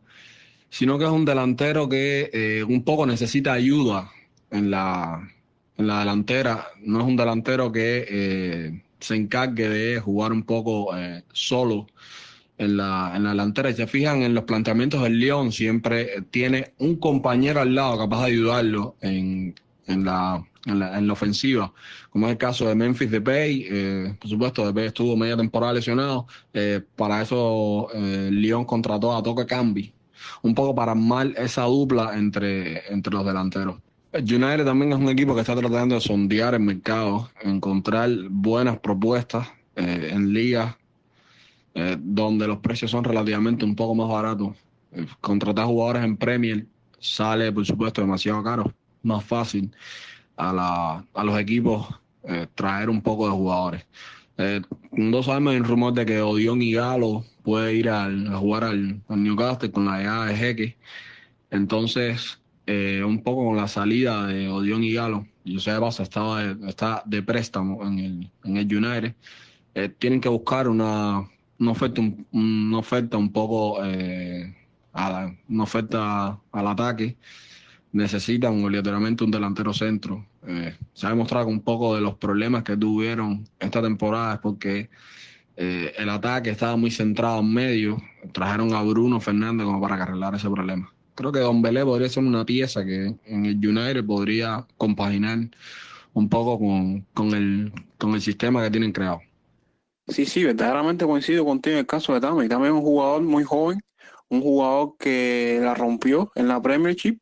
[0.70, 4.12] sino que es un delantero que eh, un poco necesita ayuda
[4.52, 5.28] en la,
[5.78, 10.96] en la delantera, no es un delantero que eh, se encargue de jugar un poco
[10.96, 11.88] eh, solo
[12.58, 13.70] en la, en la delantera.
[13.70, 18.26] Y se fijan en los planteamientos del León, siempre tiene un compañero al lado capaz
[18.26, 19.56] de ayudarlo en,
[19.88, 21.72] en, la, en, la, en la ofensiva,
[22.10, 23.68] como es el caso de Memphis Depay.
[23.70, 26.28] Eh, por supuesto, Depay estuvo media temporada lesionado.
[26.54, 29.94] Eh, para eso eh, León contrató a Toque Cambi,
[30.42, 33.78] un poco para armar esa dupla entre, entre los delanteros.
[34.14, 39.48] United también es un equipo que está tratando de sondear el mercado, encontrar buenas propuestas
[39.76, 40.76] eh, en ligas
[42.00, 44.56] donde los precios son relativamente un poco más baratos.
[45.20, 46.66] Contratar jugadores en Premier
[47.00, 48.74] sale, por supuesto, demasiado caro.
[49.04, 49.74] Más fácil
[50.38, 51.88] a, la, a los equipos
[52.24, 53.86] eh, traer un poco de jugadores.
[54.38, 54.62] Eh,
[54.92, 59.72] no sabemos el rumor de que Odion y Galo puede ir a jugar al, Newcastle
[59.72, 60.78] con la llegada de Jeque.
[61.52, 66.70] Entonces, eh, un poco con la salida de Odion y Galo, José Baza estaba de,
[66.70, 69.16] está de préstamo en el, en el United,
[69.76, 71.30] eh, tienen que buscar una,
[71.60, 77.18] una, oferta, un, una oferta un poco, una oferta al ataque.
[77.96, 80.26] Necesitan obligatoriamente un delantero centro.
[80.48, 84.40] Eh, se ha demostrado que un poco de los problemas que tuvieron esta temporada es
[84.40, 84.90] porque
[85.56, 87.98] eh, el ataque estaba muy centrado en medio.
[88.34, 92.24] Trajeron a Bruno Fernández como para arreglar ese problema creo que Don Belé podría ser
[92.24, 95.40] una pieza que en el United podría compaginar
[96.14, 99.22] un poco con, con, el, con el sistema que tienen creado.
[100.08, 102.48] Sí, sí, verdaderamente coincido contigo en el caso de Tami.
[102.48, 103.82] También es un jugador muy joven,
[104.30, 107.18] un jugador que la rompió en la Premiership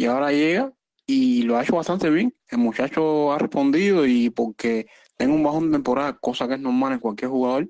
[0.00, 0.72] y ahora llega
[1.06, 2.34] y lo ha hecho bastante bien.
[2.48, 4.86] El muchacho ha respondido y porque
[5.18, 7.68] tenga un bajón de temporada, cosa que es normal en cualquier jugador,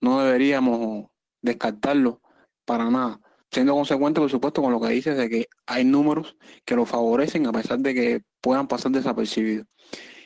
[0.00, 1.08] no deberíamos
[1.42, 2.22] descartarlo
[2.64, 3.20] para nada
[3.50, 7.46] siendo consecuente, por supuesto, con lo que dices de que hay números que lo favorecen
[7.46, 9.66] a pesar de que puedan pasar desapercibidos.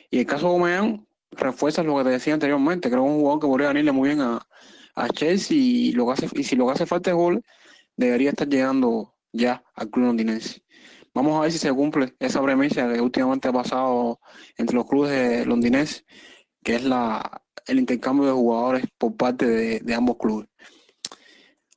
[0.09, 2.89] Y el caso de Omean refuerza lo que te decía anteriormente.
[2.89, 4.41] Creo que es un jugador que podría venirle muy bien a,
[4.95, 7.43] a Chelsea y, lo hace, y si lo que hace falta es gol,
[7.97, 10.61] debería estar llegando ya al club londinense.
[11.13, 14.19] Vamos a ver si se cumple esa premisa que últimamente ha pasado
[14.57, 16.05] entre los clubes londinenses,
[16.63, 20.47] que es la, el intercambio de jugadores por parte de, de ambos clubes.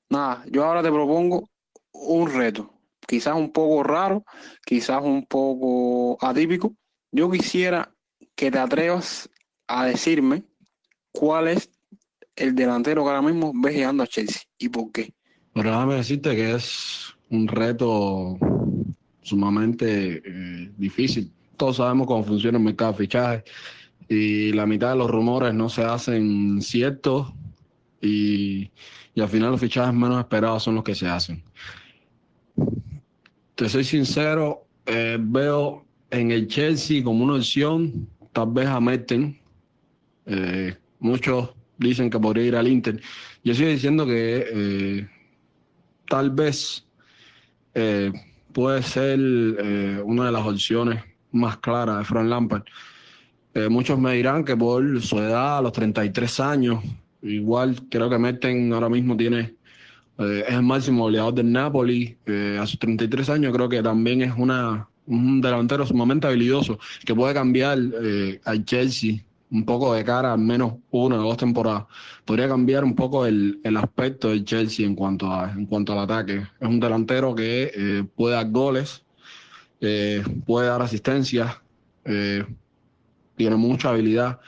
[0.09, 1.51] Nada, yo ahora te propongo
[1.93, 2.73] un reto,
[3.07, 4.25] quizás un poco raro,
[4.65, 6.77] quizás un poco atípico.
[7.11, 7.93] Yo quisiera
[8.37, 9.29] que te atrevas
[9.67, 10.45] a decirme
[11.13, 11.71] cuál es
[12.37, 15.15] el delantero que ahora mismo ves llegando a Chelsea y por qué.
[15.53, 18.37] Pero déjame decirte que es un reto
[19.25, 21.33] sumamente eh, difícil.
[21.57, 23.45] Todos sabemos cómo funciona el mercado de fichajes
[24.09, 27.33] y la mitad de los rumores no se hacen ciertos
[28.01, 28.71] y,
[29.15, 31.43] y al final los fichajes menos esperados son los que se hacen.
[33.55, 38.81] Te soy sincero, eh, veo en el Chelsea como una opción, tal vez a.
[40.27, 43.01] Eh, muchos dicen que podría ir al Inter.
[43.43, 45.07] Yo estoy diciendo que
[46.09, 46.85] tal vez
[48.55, 51.03] puede ser eh, una de las opciones
[51.33, 52.63] más claras de Frank Lampard.
[53.53, 56.83] Eh, muchos me dirán que por su edad, a los 33 años,
[57.21, 59.55] igual creo que Merten ahora mismo tiene
[60.19, 62.17] eh, es el máximo goleador del Napoli.
[62.59, 67.35] a sus 33 años creo que también es una, un delantero sumamente habilidoso que puede
[67.35, 67.79] cambiar
[68.45, 69.17] al Chelsea
[69.51, 71.85] un poco de cara al menos una o dos temporadas.
[72.25, 76.01] Podría cambiar un poco el, el aspecto del Chelsea en cuanto, a, en cuanto al
[76.01, 76.43] ataque.
[76.59, 79.05] Es un delantero que eh, puede dar goles,
[79.81, 81.63] eh, puede dar asistencia,
[82.05, 82.45] eh,
[83.37, 84.41] tiene mucha habilidad.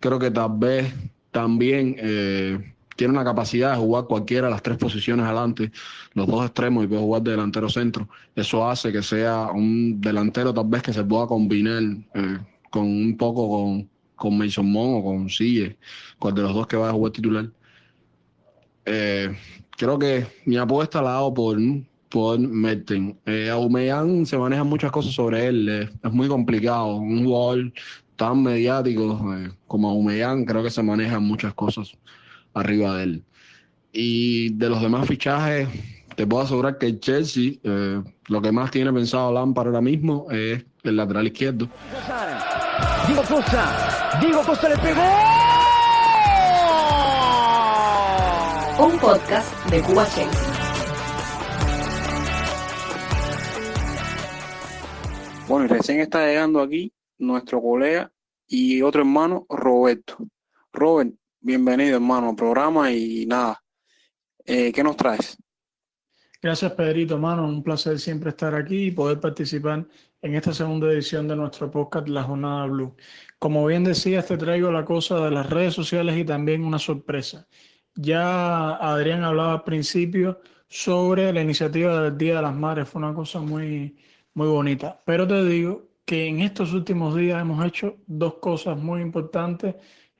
[0.00, 0.94] Creo que tal vez
[1.30, 5.72] también eh, tiene una capacidad de jugar cualquiera de las tres posiciones adelante,
[6.12, 8.08] los dos extremos y puede jugar de delantero centro.
[8.36, 11.82] Eso hace que sea un delantero tal vez que se pueda combinar
[12.70, 15.76] con un poco con, con Mason Mount o con Sille,
[16.18, 17.50] cual de los dos que va a jugar titular.
[18.84, 19.36] Eh,
[19.76, 21.58] creo que mi apuesta la hago por,
[22.08, 23.18] por Merten.
[23.26, 23.50] Eh,
[24.24, 26.96] se manejan muchas cosas sobre él, eh, es muy complicado.
[26.96, 27.72] Un jugador
[28.16, 31.92] tan mediático eh, como Aubameyang, creo que se manejan muchas cosas
[32.54, 33.24] arriba de él.
[33.92, 35.68] Y de los demás fichajes,
[36.16, 40.26] te puedo asegurar que el Chelsea, eh, lo que más tiene pensado Lampard ahora mismo
[40.30, 41.68] es el lateral izquierdo.
[43.06, 45.02] Diego Costa, Diego Costa le pegó.
[48.86, 50.54] Un podcast de Cuba Chelsea.
[55.46, 58.10] Bueno, y recién está llegando aquí nuestro colega
[58.46, 60.16] y otro hermano, Roberto.
[60.72, 63.62] Robert, bienvenido hermano al programa y nada,
[64.44, 65.36] eh, ¿qué nos traes?
[66.40, 67.46] Gracias, Pedrito, mano.
[67.46, 69.86] Un placer siempre estar aquí y poder participar
[70.24, 72.96] en esta segunda edición de nuestro podcast La Jornada Blue.
[73.38, 77.46] Como bien decías, te traigo la cosa de las redes sociales y también una sorpresa.
[77.94, 83.12] Ya Adrián hablaba al principio sobre la iniciativa del Día de las Madres, fue una
[83.12, 83.98] cosa muy,
[84.32, 84.98] muy bonita.
[85.04, 89.74] Pero te digo que en estos últimos días hemos hecho dos cosas muy importantes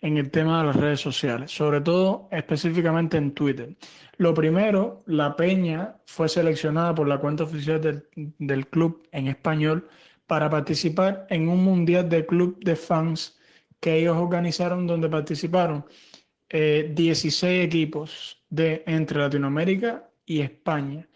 [0.05, 3.75] en el tema de las redes sociales, sobre todo específicamente en Twitter.
[4.19, 9.89] Lo primero, la Peña fue seleccionada por la cuenta oficial del, del club en español
[10.27, 13.39] para participar en un mundial de club de fans
[13.81, 15.87] que ellos organizaron donde participaron
[16.51, 21.09] eh, 16 equipos de entre Latinoamérica y España.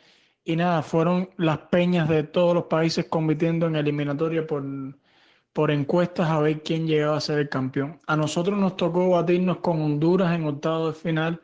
[0.45, 4.65] Y nada, fueron las peñas de todos los países compitiendo en eliminatoria por,
[5.59, 7.99] por encuestas a ver quién llegaba a ser el campeón.
[8.07, 11.41] A nosotros nos tocó batirnos con Honduras en octavo de final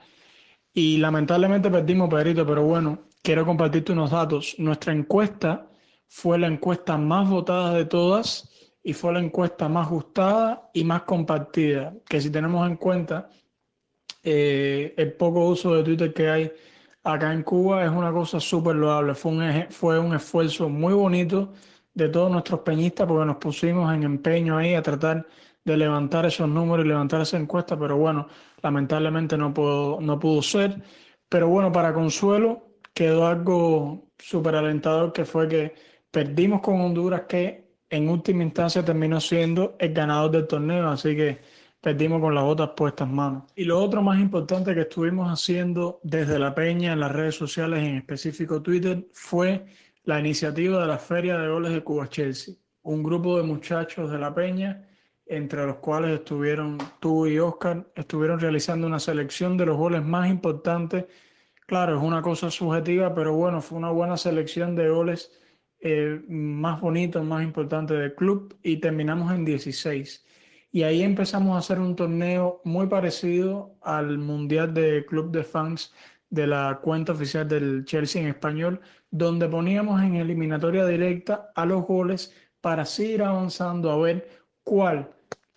[0.73, 4.55] y lamentablemente perdimos, Pedrito, pero bueno, quiero compartirte unos datos.
[4.59, 5.69] Nuestra encuesta
[6.07, 8.49] fue la encuesta más votada de todas
[8.85, 13.29] y fue la encuesta más gustada y más compartida, que si tenemos en cuenta
[14.23, 16.53] eh, el poco uso de Twitter que hay
[17.03, 19.17] acá en Cuba es una cosa súper loable.
[19.17, 21.53] Fue un, fue un esfuerzo muy bonito
[21.95, 25.27] de todos nuestros peñistas porque nos pusimos en empeño ahí a tratar
[25.65, 28.29] de levantar esos números y levantar esa encuesta, pero bueno,
[28.63, 30.83] lamentablemente no pudo, no pudo ser.
[31.29, 35.75] Pero bueno, para consuelo quedó algo súper alentador que fue que
[36.11, 41.41] perdimos con Honduras que en última instancia terminó siendo el ganador del torneo, así que
[41.81, 43.45] perdimos con las botas puestas manos.
[43.55, 47.81] Y lo otro más importante que estuvimos haciendo desde la Peña en las redes sociales,
[47.81, 49.67] en específico Twitter, fue
[50.05, 52.55] la iniciativa de la Feria de Goles de Cuba Chelsea.
[52.83, 54.87] Un grupo de muchachos de la Peña,
[55.27, 60.29] entre los cuales estuvieron tú y Oscar, estuvieron realizando una selección de los goles más
[60.29, 61.07] importantes.
[61.67, 65.33] Claro, es una cosa subjetiva, pero bueno, fue una buena selección de goles
[65.81, 70.27] eh, más bonitos, más importantes del club y terminamos en 16.
[70.71, 75.95] Y ahí empezamos a hacer un torneo muy parecido al Mundial de Club de Fans
[76.35, 78.81] de la cuenta oficial del Chelsea en español,
[79.11, 84.29] donde poníamos en eliminatoria directa a los goles para seguir avanzando a ver
[84.65, 85.11] cuál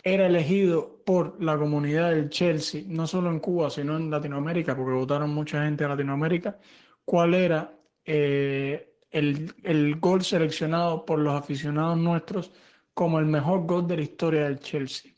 [0.04, 4.94] era elegido por la comunidad del Chelsea, no solo en Cuba, sino en Latinoamérica, porque
[4.94, 6.60] votaron mucha gente de Latinoamérica,
[7.04, 7.74] cuál era
[8.06, 12.52] eh, el, el gol seleccionado por los aficionados nuestros
[12.94, 15.12] como el mejor gol de la historia del Chelsea.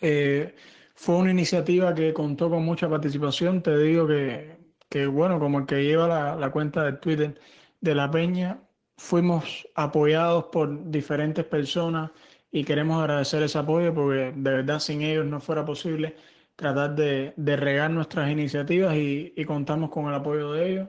[0.00, 0.54] Eh,
[0.94, 3.62] fue una iniciativa que contó con mucha participación.
[3.62, 4.53] Te digo que,
[4.88, 7.40] que bueno, como el que lleva la, cuenta de Twitter
[7.80, 8.60] de La Peña,
[8.96, 12.10] fuimos apoyados por diferentes personas
[12.52, 16.16] y queremos agradecer ese apoyo porque de verdad sin ellos no fuera posible
[16.56, 20.88] tratar de, regar nuestras iniciativas y, y contamos con el apoyo de ellos.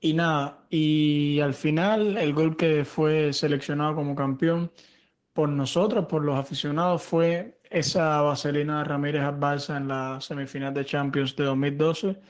[0.00, 4.72] Y nada, y al final el gol que fue seleccionado como campeón
[5.34, 10.74] por nosotros, por los aficionados, fue esa vaselina de Ramírez al Barça en la semifinal
[10.74, 12.20] de Champions de 2012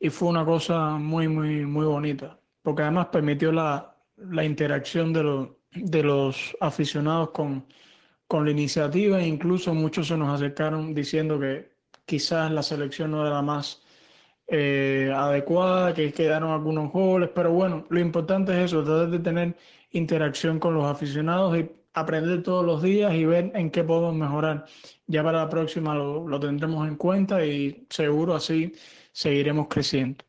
[0.00, 5.22] y fue una cosa muy, muy, muy bonita, porque además permitió la, la interacción de,
[5.22, 7.66] los de los aficionados con,
[8.26, 11.72] con la iniciativa e incluso muchos se nos acercaron diciendo que
[12.06, 13.82] quizás la selección no era la más
[14.48, 19.56] eh, adecuada, que quedaron algunos goles, pero bueno, lo importante es eso, tratar de tener
[19.92, 24.64] interacción con los aficionados y aprender todos los días y ver en qué podemos mejorar.
[25.06, 28.72] Ya para la próxima lo, lo tendremos en cuenta y seguro así
[29.20, 30.24] seguiremos creciendo.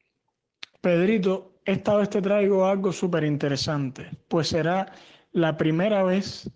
[0.82, 4.92] Pedrito, esta vez te traigo algo súper interesante, pues será
[5.32, 6.50] la primera vez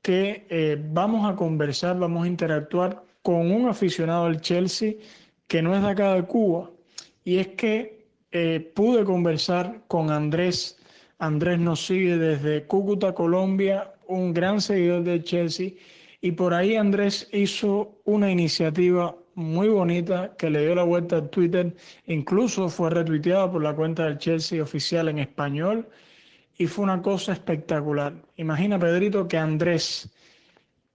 [0.00, 4.94] que eh, vamos a conversar, vamos a interactuar con un aficionado del Chelsea
[5.48, 6.70] que no es de acá de Cuba.
[7.24, 10.78] Y es que eh, pude conversar con Andrés.
[11.18, 15.72] Andrés nos sigue desde Cúcuta, Colombia, un gran seguidor del Chelsea.
[16.20, 21.26] Y por ahí Andrés hizo una iniciativa muy bonita que le dio la vuelta a
[21.28, 21.74] Twitter.
[22.06, 25.88] Incluso fue retuiteada por la cuenta del Chelsea oficial en español.
[26.58, 28.14] Y fue una cosa espectacular.
[28.36, 30.10] Imagina, Pedrito, que Andrés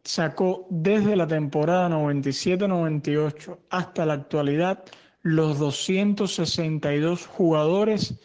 [0.03, 4.83] sacó desde la temporada 97-98 hasta la actualidad
[5.21, 8.15] los 262 jugadores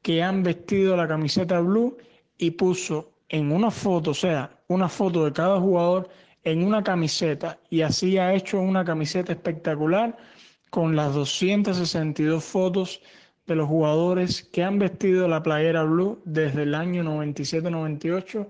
[0.00, 1.98] que han vestido la camiseta blue
[2.38, 6.08] y puso en una foto, o sea, una foto de cada jugador
[6.46, 10.16] en una camiseta y así ha hecho una camiseta espectacular
[10.70, 13.02] con las 262 fotos
[13.48, 18.46] de los jugadores que han vestido la playera blue desde el año 97-98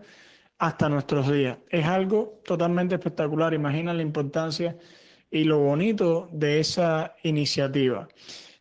[0.58, 1.56] hasta nuestros días.
[1.70, 3.54] Es algo totalmente espectacular.
[3.54, 4.76] Imagina la importancia
[5.30, 8.08] y lo bonito de esa iniciativa.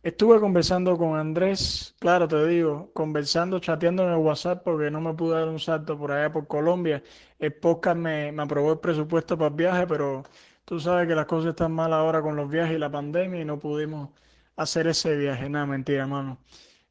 [0.06, 5.12] Estuve conversando con Andrés, claro, te digo, conversando, chateando en el WhatsApp porque no me
[5.14, 7.02] pude dar un salto por allá por Colombia.
[7.40, 10.22] El podcast me, me aprobó el presupuesto para el viaje, pero
[10.64, 13.44] tú sabes que las cosas están mal ahora con los viajes y la pandemia y
[13.44, 14.10] no pudimos
[14.54, 15.50] hacer ese viaje.
[15.50, 16.38] Nada, mentira, hermano.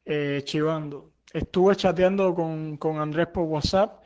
[0.04, 1.12] Eh, chivando.
[1.32, 4.02] Estuve chateando con, con Andrés por WhatsApp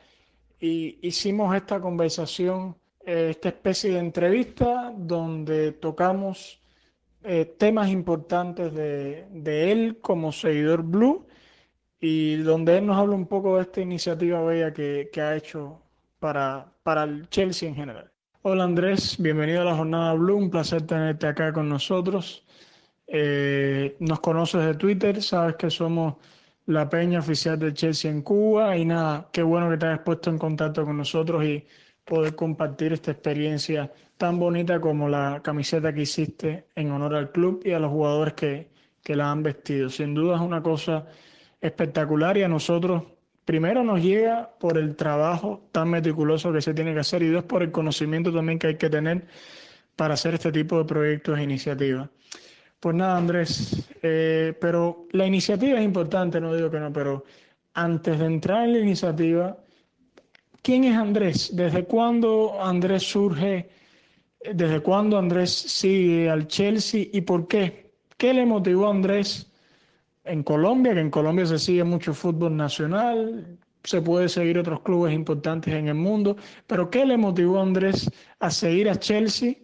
[0.61, 6.60] y hicimos esta conversación, eh, esta especie de entrevista donde tocamos
[7.25, 11.27] eh, temas importantes de, de, él como seguidor Blue
[12.01, 15.83] y donde él nos habla un poco de esta iniciativa bella que, que ha hecho
[16.19, 18.11] para, para el Chelsea en general.
[18.43, 22.47] Hola Andrés, bienvenido a la jornada Blue, un placer tenerte acá con nosotros.
[23.07, 26.15] Eh, nos conoces de Twitter, sabes que somos
[26.67, 30.31] la peña oficial del Chelsea en Cuba y nada, qué bueno que te hayas puesto
[30.31, 31.67] en contacto con nosotros y
[32.11, 37.63] poder compartir esta experiencia tan bonita como la camiseta que hiciste en honor al club
[37.65, 38.69] y a los jugadores que,
[39.01, 39.89] que la han vestido.
[39.89, 41.07] Sin duda es una cosa
[41.61, 43.05] espectacular y a nosotros
[43.45, 47.45] primero nos llega por el trabajo tan meticuloso que se tiene que hacer y dos
[47.45, 49.27] por el conocimiento también que hay que tener
[49.95, 52.09] para hacer este tipo de proyectos e iniciativas.
[52.81, 57.25] Pues nada, Andrés, eh, pero la iniciativa es importante, no digo que no, pero
[57.75, 59.59] antes de entrar en la iniciativa,
[60.63, 61.51] ¿quién es Andrés?
[61.55, 63.71] ¿Desde cuándo Andrés surge?
[64.55, 67.93] ¿Desde cuándo Andrés sigue al Chelsea y por qué?
[68.17, 69.51] ¿Qué le motivó a Andrés
[70.25, 70.95] en Colombia?
[70.95, 75.89] Que en Colombia se sigue mucho fútbol nacional, se puede seguir otros clubes importantes en
[75.89, 76.37] el mundo,
[76.67, 79.55] pero ¿qué le motivó a Andrés a seguir a Chelsea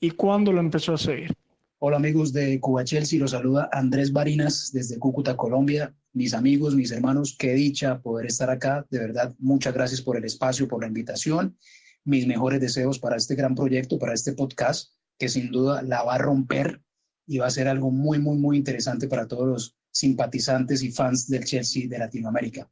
[0.00, 1.32] y cuándo lo empezó a seguir?
[1.78, 5.92] Hola amigos de Cuba Chelsea, los saluda Andrés Barinas desde Cúcuta, Colombia.
[6.12, 8.86] Mis amigos, mis hermanos, qué dicha poder estar acá.
[8.90, 11.56] De verdad, muchas gracias por el espacio, por la invitación
[12.04, 16.14] mis mejores deseos para este gran proyecto, para este podcast, que sin duda la va
[16.14, 16.82] a romper
[17.26, 21.28] y va a ser algo muy, muy, muy interesante para todos los simpatizantes y fans
[21.28, 22.68] del Chelsea de Latinoamérica.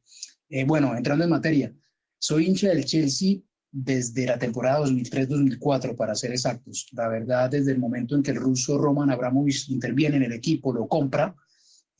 [0.49, 1.73] Eh, bueno, entrando en materia,
[2.19, 3.39] soy hincha del Chelsea
[3.71, 6.89] desde la temporada 2003-2004, para ser exactos.
[6.91, 10.73] La verdad, desde el momento en que el ruso Roman Abramovich interviene en el equipo,
[10.73, 11.33] lo compra,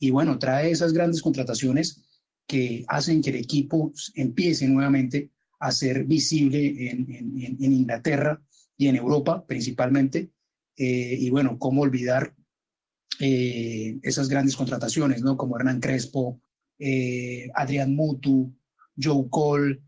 [0.02, 2.02] Y bueno, trae esas grandes contrataciones
[2.48, 5.30] que hacen que el equipo empiece nuevamente
[5.60, 7.06] a ser visible en,
[7.60, 8.42] Inglaterra
[8.76, 10.32] y en Europa principalmente.
[10.76, 12.34] Eh, y bueno, cómo olvidar
[13.20, 15.36] eh, esas grandes contrataciones, ¿no?
[15.36, 16.40] Como Hernán Crespo,
[16.80, 18.52] eh, Adrián Mutu,
[19.00, 19.82] Joe Cole,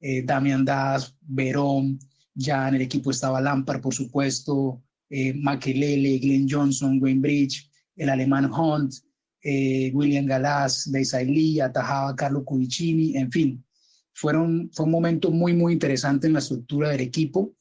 [0.00, 2.00] eh, Damian Das, Verón,
[2.34, 8.08] ya en el equipo estaba Lampard, por supuesto, eh, Makelele, Glenn Johnson, Wayne Bridge, el
[8.08, 8.94] alemán Hunt,
[9.42, 13.64] eh, William Galás, Lee, atajaba Carlo Cudicini, en fin,
[14.12, 17.54] fueron, fue un momento muy, muy interesante en la estructura del equipo.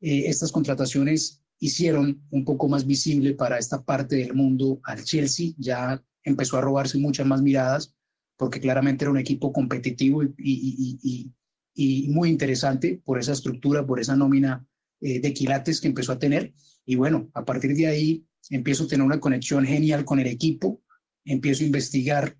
[0.00, 5.52] Eh, estas contrataciones hicieron un poco más visible para esta parte del mundo al Chelsea,
[5.58, 7.94] ya empezó a robarse muchas más miradas,
[8.36, 11.32] porque claramente era un equipo competitivo y
[12.08, 14.66] muy interesante por esa estructura, por esa nómina
[15.00, 16.54] eh, de quilates que empezó a tener.
[16.86, 20.80] Y bueno, a partir de ahí empiezo a tener una conexión genial con el equipo,
[21.26, 22.36] empiezo a investigar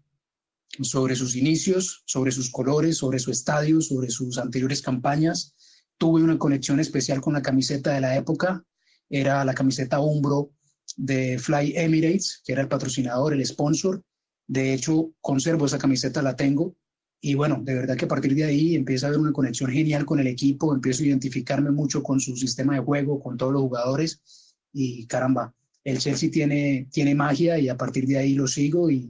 [0.80, 5.54] sobre sus inicios, sobre sus colores, sobre su estadio, sobre sus anteriores campañas.
[5.98, 8.64] Tuve una conexión especial con la camiseta de la época,
[9.08, 10.50] era la camiseta Umbro
[10.96, 14.02] de Fly Emirates, que era el patrocinador, el sponsor.
[14.46, 16.76] De hecho, conservo esa camiseta, la tengo.
[17.20, 20.04] Y bueno, de verdad que a partir de ahí empieza a haber una conexión genial
[20.04, 23.62] con el equipo, empiezo a identificarme mucho con su sistema de juego, con todos los
[23.62, 24.54] jugadores.
[24.72, 25.54] Y caramba,
[25.86, 29.08] el Chelsea tiene, tiene magia y a partir de ahí lo sigo y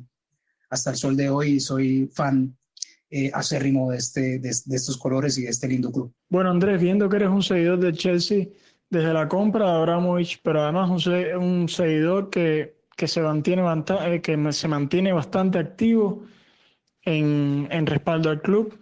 [0.68, 2.54] hasta el sol de hoy soy fan
[3.08, 6.12] eh, acérrimo de, este, de, estos colores y de este lindo club.
[6.28, 8.48] Bueno, Andrés, viendo que eres un seguidor del Chelsea
[8.90, 13.62] desde la compra de Abramovich, pero además un, un seguidor que, que, se mantiene,
[14.04, 16.24] eh, que se mantiene bastante activo
[17.00, 18.78] en, en respaldo al club.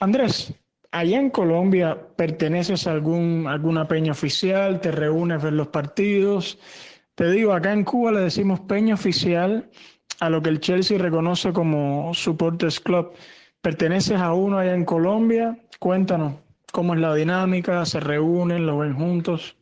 [0.00, 0.52] Andrés,
[0.90, 4.82] allá en Colombia, ¿perteneces a algún, alguna peña oficial?
[4.82, 6.58] ¿Te reúnes ver los partidos?
[7.18, 9.68] Te digo, acá en Cuba le decimos peña oficial
[10.20, 13.10] a lo que el Chelsea reconoce como Supporters Club.
[13.60, 15.58] ¿Perteneces a uno allá en Colombia?
[15.80, 16.34] Cuéntanos,
[16.70, 17.84] ¿cómo es la dinámica?
[17.86, 18.66] ¿Se reúnen?
[18.66, 19.56] ¿Lo ven juntos?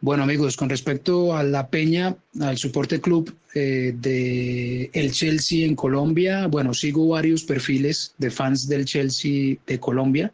[0.00, 5.74] Bueno amigos, con respecto a la peña, al soporte club eh, de el Chelsea en
[5.74, 10.32] Colombia, bueno, sigo varios perfiles de fans del Chelsea de Colombia,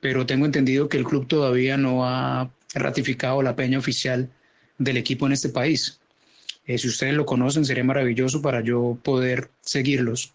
[0.00, 4.30] pero tengo entendido que el club todavía no ha ratificado la peña oficial
[4.78, 5.98] del equipo en este país.
[6.66, 10.32] Eh, si ustedes lo conocen, sería maravilloso para yo poder seguirlos.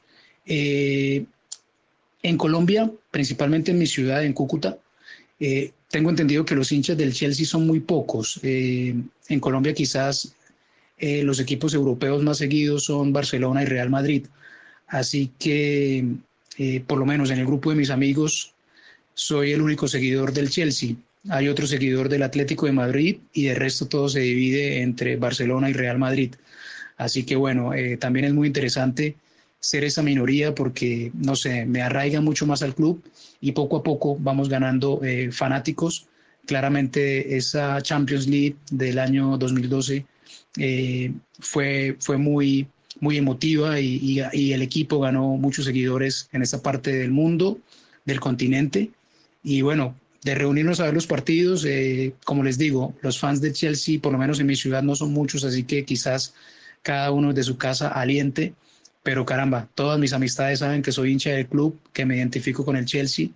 [0.48, 1.26] Eh,
[2.24, 4.78] en Colombia, principalmente en mi ciudad, en Cúcuta,
[5.40, 8.40] eh, tengo entendido que los hinchas del Chelsea son muy pocos.
[8.44, 8.96] Eh,
[9.30, 10.34] en Colombia quizás
[11.00, 14.26] los equipos europeos más seguidos son Barcelona y Real Madrid.
[14.88, 16.04] Así que,
[16.88, 18.56] por lo menos en el grupo de mis amigos,
[19.14, 20.96] soy el único seguidor del Chelsea.
[21.30, 25.69] Hay otro seguidor del Atlético de Madrid y de resto todo se divide entre Barcelona
[25.69, 26.36] y Real Madrid.
[26.97, 29.15] Así que bueno, eh, también es muy interesante
[29.59, 33.03] ser esa minoría porque, no sé, me arraiga mucho más al club
[33.41, 36.07] y poco a poco vamos ganando eh, fanáticos.
[36.45, 40.05] Claramente esa Champions League del año 2012
[40.57, 42.67] eh, fue, fue muy,
[42.99, 47.59] muy emotiva y, el equipo ganó muchos seguidores en esta parte del mundo,
[48.05, 48.91] del continente.
[49.43, 49.95] Y bueno,
[50.32, 54.11] de reunirnos a ver los partidos, eh, como les digo, los fans de Chelsea, por
[54.11, 56.34] lo menos en mi ciudad, no son muchos, así que quizás
[56.82, 58.53] cada uno de su casa aliente
[59.07, 62.75] pero caramba, todas mis amistades saben que soy hincha del club, que me identifico con
[62.75, 63.30] el Chelsea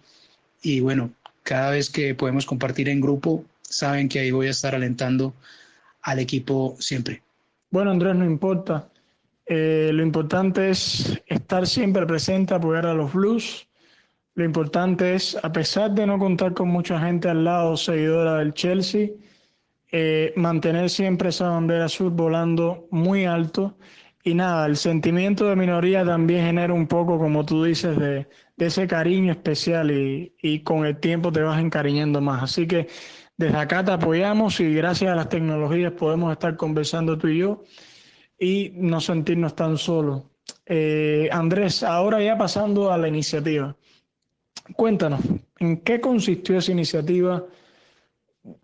[0.62, 1.12] y bueno,
[1.44, 5.34] cada vez que podemos compartir en grupo, saben que ahí voy a estar alentando
[6.02, 7.22] al equipo siempre.
[7.70, 8.90] Bueno, Andrés, no importa.
[9.46, 13.66] Eh, lo importante es estar siempre presente, apoyar a los Blues.
[14.36, 18.54] Lo importante es, a pesar de no contar con mucha gente al lado seguidora del
[18.54, 19.10] Chelsea,
[19.92, 23.78] eh, mantener siempre esa bandera azul volando muy alto
[24.24, 28.28] y nada, el sentimiento de minoría también genera un poco, como tú dices, de,
[28.58, 32.44] ese cariño especial y, y, con el tiempo te vas encariñando más.
[32.44, 32.88] Así que
[33.36, 37.64] desde acá te apoyamos y gracias a las tecnologías podemos estar conversando tú y yo
[38.38, 40.24] y no sentirnos tan solos.
[40.68, 43.76] Eh, Andrés, ahora ya pasando a la iniciativa,
[44.76, 45.22] cuéntanos,
[45.60, 47.46] ¿en qué consistió esa iniciativa?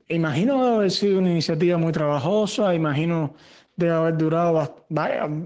[0.09, 3.35] Imagino haber sido una iniciativa muy trabajosa, imagino
[3.75, 4.85] debe haber durado,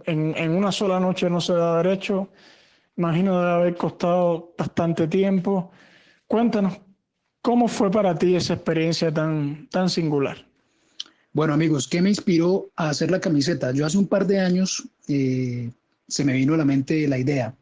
[0.06, 2.30] en, una sola noche no se da derecho,
[2.96, 5.72] imagino debe haber costado bastante tiempo.
[6.28, 6.80] Cuéntanos,
[7.42, 10.46] ¿cómo fue para ti esa experiencia tan, tan singular?
[11.34, 13.72] Bueno amigos, ¿qué me inspiró a hacer la camiseta?
[13.72, 15.70] Yo hace un par de años eh,
[16.08, 17.54] se me vino a la mente la idea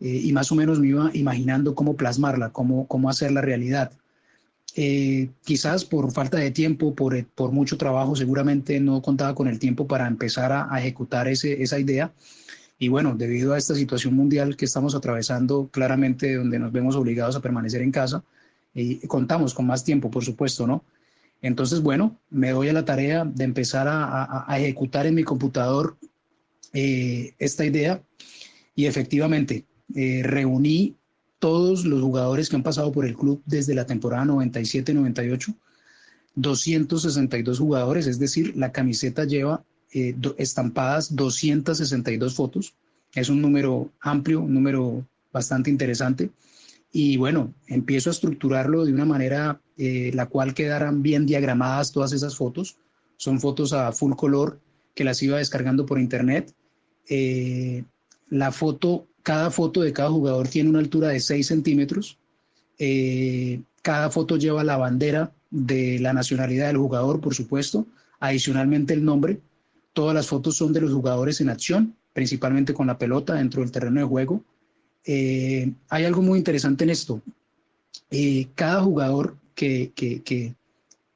[0.00, 3.92] eh, y más o menos me iba imaginando cómo plasmarla, cómo, cómo hacerla realidad.
[4.76, 9.58] Eh, quizás por falta de tiempo, por, por, mucho trabajo, seguramente no contaba con el
[9.58, 12.12] tiempo para empezar a, ejecutar ese, esa idea.
[12.78, 17.34] Y bueno, debido a esta situación mundial que estamos atravesando, claramente donde nos vemos obligados
[17.34, 18.22] a permanecer en casa,
[18.74, 20.84] y contamos con más tiempo, por supuesto, ¿no?
[21.42, 25.96] Entonces, bueno, me doy a la tarea de empezar a, ejecutar en mi computador
[26.72, 28.02] eh, esta idea
[28.74, 30.96] y efectivamente eh, reuní
[31.38, 35.54] todos los jugadores que han pasado por el club desde la temporada 97-98,
[36.34, 39.62] 262 jugadores, es decir, la camiseta lleva
[39.92, 42.74] eh, estampadas 262 fotos.
[43.14, 46.30] Es un número amplio, un número bastante interesante.
[46.92, 52.12] Y bueno, empiezo a estructurarlo de una manera eh, la cual quedarán bien diagramadas todas
[52.12, 52.76] esas fotos.
[53.16, 54.60] Son fotos a full color
[54.94, 56.52] que las iba descargando por internet.
[57.08, 57.84] Eh,
[58.28, 62.16] la foto, cada foto de cada jugador tiene una altura de 6 centímetros.
[63.82, 67.86] cada foto lleva la bandera de la nacionalidad del jugador, por supuesto,
[68.20, 69.40] adicionalmente el nombre
[69.98, 73.72] Todas las fotos son de los jugadores en acción, principalmente con la pelota dentro del
[73.72, 74.44] terreno de juego.
[75.04, 77.20] Eh, hay algo muy interesante en esto.
[78.08, 80.54] Eh, cada jugador que, que, que,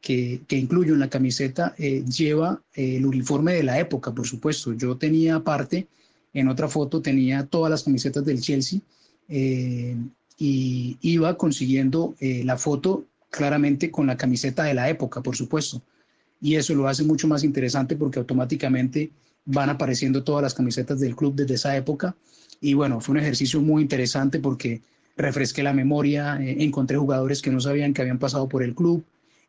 [0.00, 4.72] que, incluyo en la camiseta eh, lleva el uniforme de la época, por supuesto.
[4.72, 5.86] Yo tenía aparte,
[6.32, 8.80] en otra foto tenía todas las camisetas del Chelsea
[9.28, 15.82] y iba consiguiendo la foto claramente con la camiseta de la época, por supuesto.
[16.40, 19.10] Y eso lo hace mucho más interesante porque automáticamente
[19.44, 22.14] van apareciendo todas las camisetas del club desde esa época.
[22.60, 24.82] Y bueno, fue un ejercicio muy interesante porque
[25.16, 29.04] refresqué la memoria, eh, encontré jugadores que no sabían que habían pasado por el club,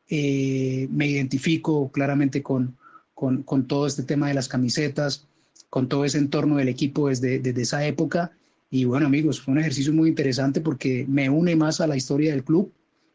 [0.10, 2.76] eh, me identifico claramente con,
[3.14, 5.26] con, con, todo este tema de las camisetas,
[5.74, 8.32] con todo ese entorno del equipo desde, desde esa época.
[8.69, 12.30] Y bueno, amigos, fue un ejercicio muy interesante porque me une más a la historia
[12.30, 12.71] del club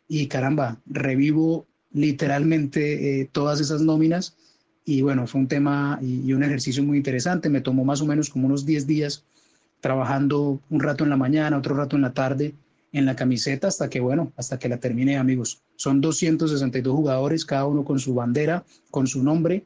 [0.08, 4.34] y caramba, revivo literalmente eh, todas esas nóminas
[4.84, 7.48] y bueno, fue un tema y, un ejercicio muy interesante.
[7.48, 9.22] Me tomó más o menos como unos 10 días
[9.80, 12.54] trabajando un rato en la mañana, otro rato en la tarde
[12.92, 15.62] en la camiseta hasta que, bueno, hasta que la terminé, amigos.
[15.76, 19.64] Son 262 jugadores, cada uno con su bandera, con su nombre.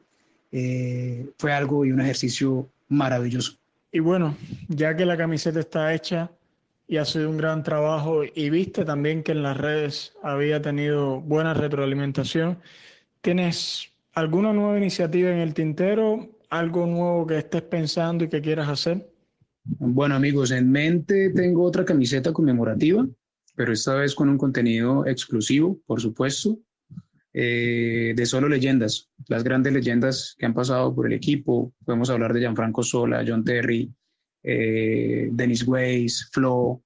[0.51, 3.57] Eh, fue algo y un ejercicio maravilloso.
[3.91, 4.35] Y bueno,
[4.69, 6.31] ya que la camiseta está hecha,
[6.87, 11.21] y ha sido un gran trabajo y viste también que en las redes había tenido
[11.21, 12.59] buena retroalimentación.
[13.21, 16.29] ¿Tienes alguna nueva iniciativa en el tintero?
[16.49, 19.09] ¿Algo nuevo que estés pensando y que quieras hacer?
[19.63, 23.07] Bueno amigos, en mente tengo otra camiseta conmemorativa,
[23.55, 26.59] pero esta vez con un contenido exclusivo, por supuesto,
[27.33, 31.73] eh, de solo leyendas, las grandes leyendas que han pasado por el equipo.
[31.83, 33.91] Podemos hablar de Gianfranco Sola, John Terry,
[34.43, 36.83] eh, Dennis Weiss, Flo,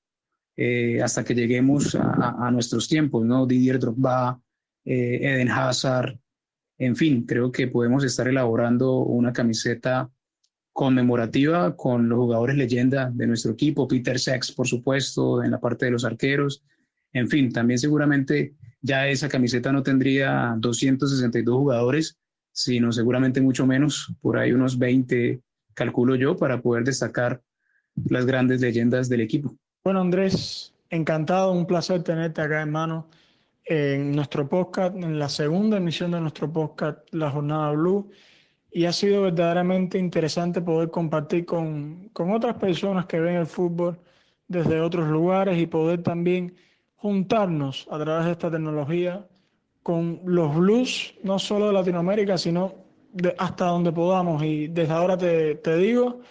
[0.56, 3.46] eh, hasta que lleguemos a, nuestros tiempos, ¿no?
[3.46, 4.42] Didier Drogba,
[4.86, 6.18] eh, Eden Hazard,
[6.80, 10.10] en fin, creo que podemos estar elaborando una camiseta
[10.72, 15.86] conmemorativa con los jugadores leyenda de nuestro equipo, Peter Sex, por supuesto, en la parte
[15.86, 16.64] de los arqueros,
[17.14, 18.54] en fin, también seguramente
[18.88, 22.18] ya esa camiseta no tendría 262 jugadores,
[22.54, 25.42] sino seguramente mucho menos, por ahí unos 20,
[25.74, 27.42] calculo yo, para poder destacar
[28.10, 29.56] las grandes leyendas del equipo.
[29.84, 33.10] Bueno, Andrés, encantado, un placer tenerte acá, hermano,
[33.66, 38.10] en nuestro podcast, en la segunda emisión de nuestro podcast, La Jornada Blue.
[38.72, 44.00] Y ha sido verdaderamente interesante poder compartir con, con otras personas que ven el fútbol
[44.48, 46.56] desde otros lugares y poder también
[46.98, 49.26] juntarnos a través de esta tecnología
[49.82, 52.76] con los blues, no solo de Latinoamérica, sino
[53.38, 54.44] hasta donde podamos.
[54.44, 56.22] Y desde ahora te, te digo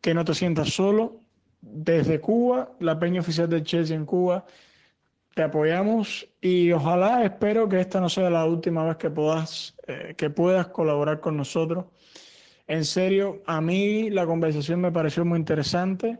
[0.00, 1.20] que no te sientas solo.
[1.60, 4.44] Desde Cuba, la peña oficial de Chelsea en Cuba,
[5.34, 10.14] te apoyamos y ojalá, espero que esta no sea la última vez que puedas, eh,
[10.16, 11.84] que puedas colaborar con nosotros.
[12.66, 16.18] En serio, a mí la conversación me pareció muy interesante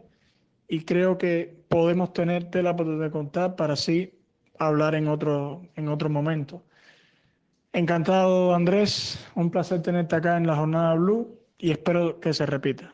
[0.67, 4.13] y creo que podemos tener tela de contar para así
[4.59, 6.63] hablar en otro, en otro momento.
[7.73, 9.19] Encantado, Andrés.
[9.35, 12.93] Un placer tenerte acá en la Jornada Blue y espero que se repita.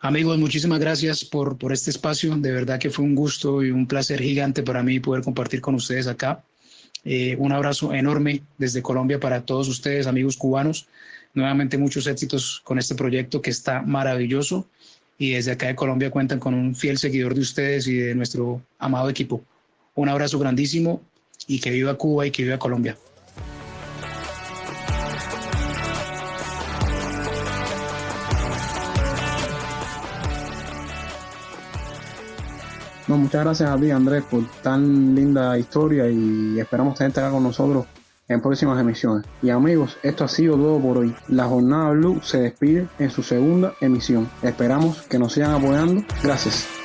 [0.00, 2.36] Amigos, muchísimas gracias por, por este espacio.
[2.36, 5.74] De verdad que fue un gusto y un placer gigante para mí poder compartir con
[5.74, 6.44] ustedes acá.
[7.04, 10.88] Eh, un abrazo enorme desde Colombia para todos ustedes, amigos cubanos.
[11.34, 14.68] Nuevamente muchos éxitos con este proyecto que está maravilloso
[15.18, 18.62] y desde acá de Colombia cuentan con un fiel seguidor de ustedes y de nuestro
[18.78, 19.42] amado equipo.
[19.94, 21.02] Un abrazo grandísimo
[21.46, 22.96] y que viva Cuba y que viva Colombia.
[33.06, 37.86] muchas gracias a ti, Andrés, por tan linda historia y esperamos tenerte acá con nosotros
[38.28, 39.26] en próximas emisiones.
[39.42, 41.14] Y amigos, esto ha sido todo por hoy.
[41.28, 44.28] La Jornada Blue se despide en su segunda emisión.
[44.42, 46.02] Esperamos que nos sigan apoyando.
[46.22, 46.83] Gracias.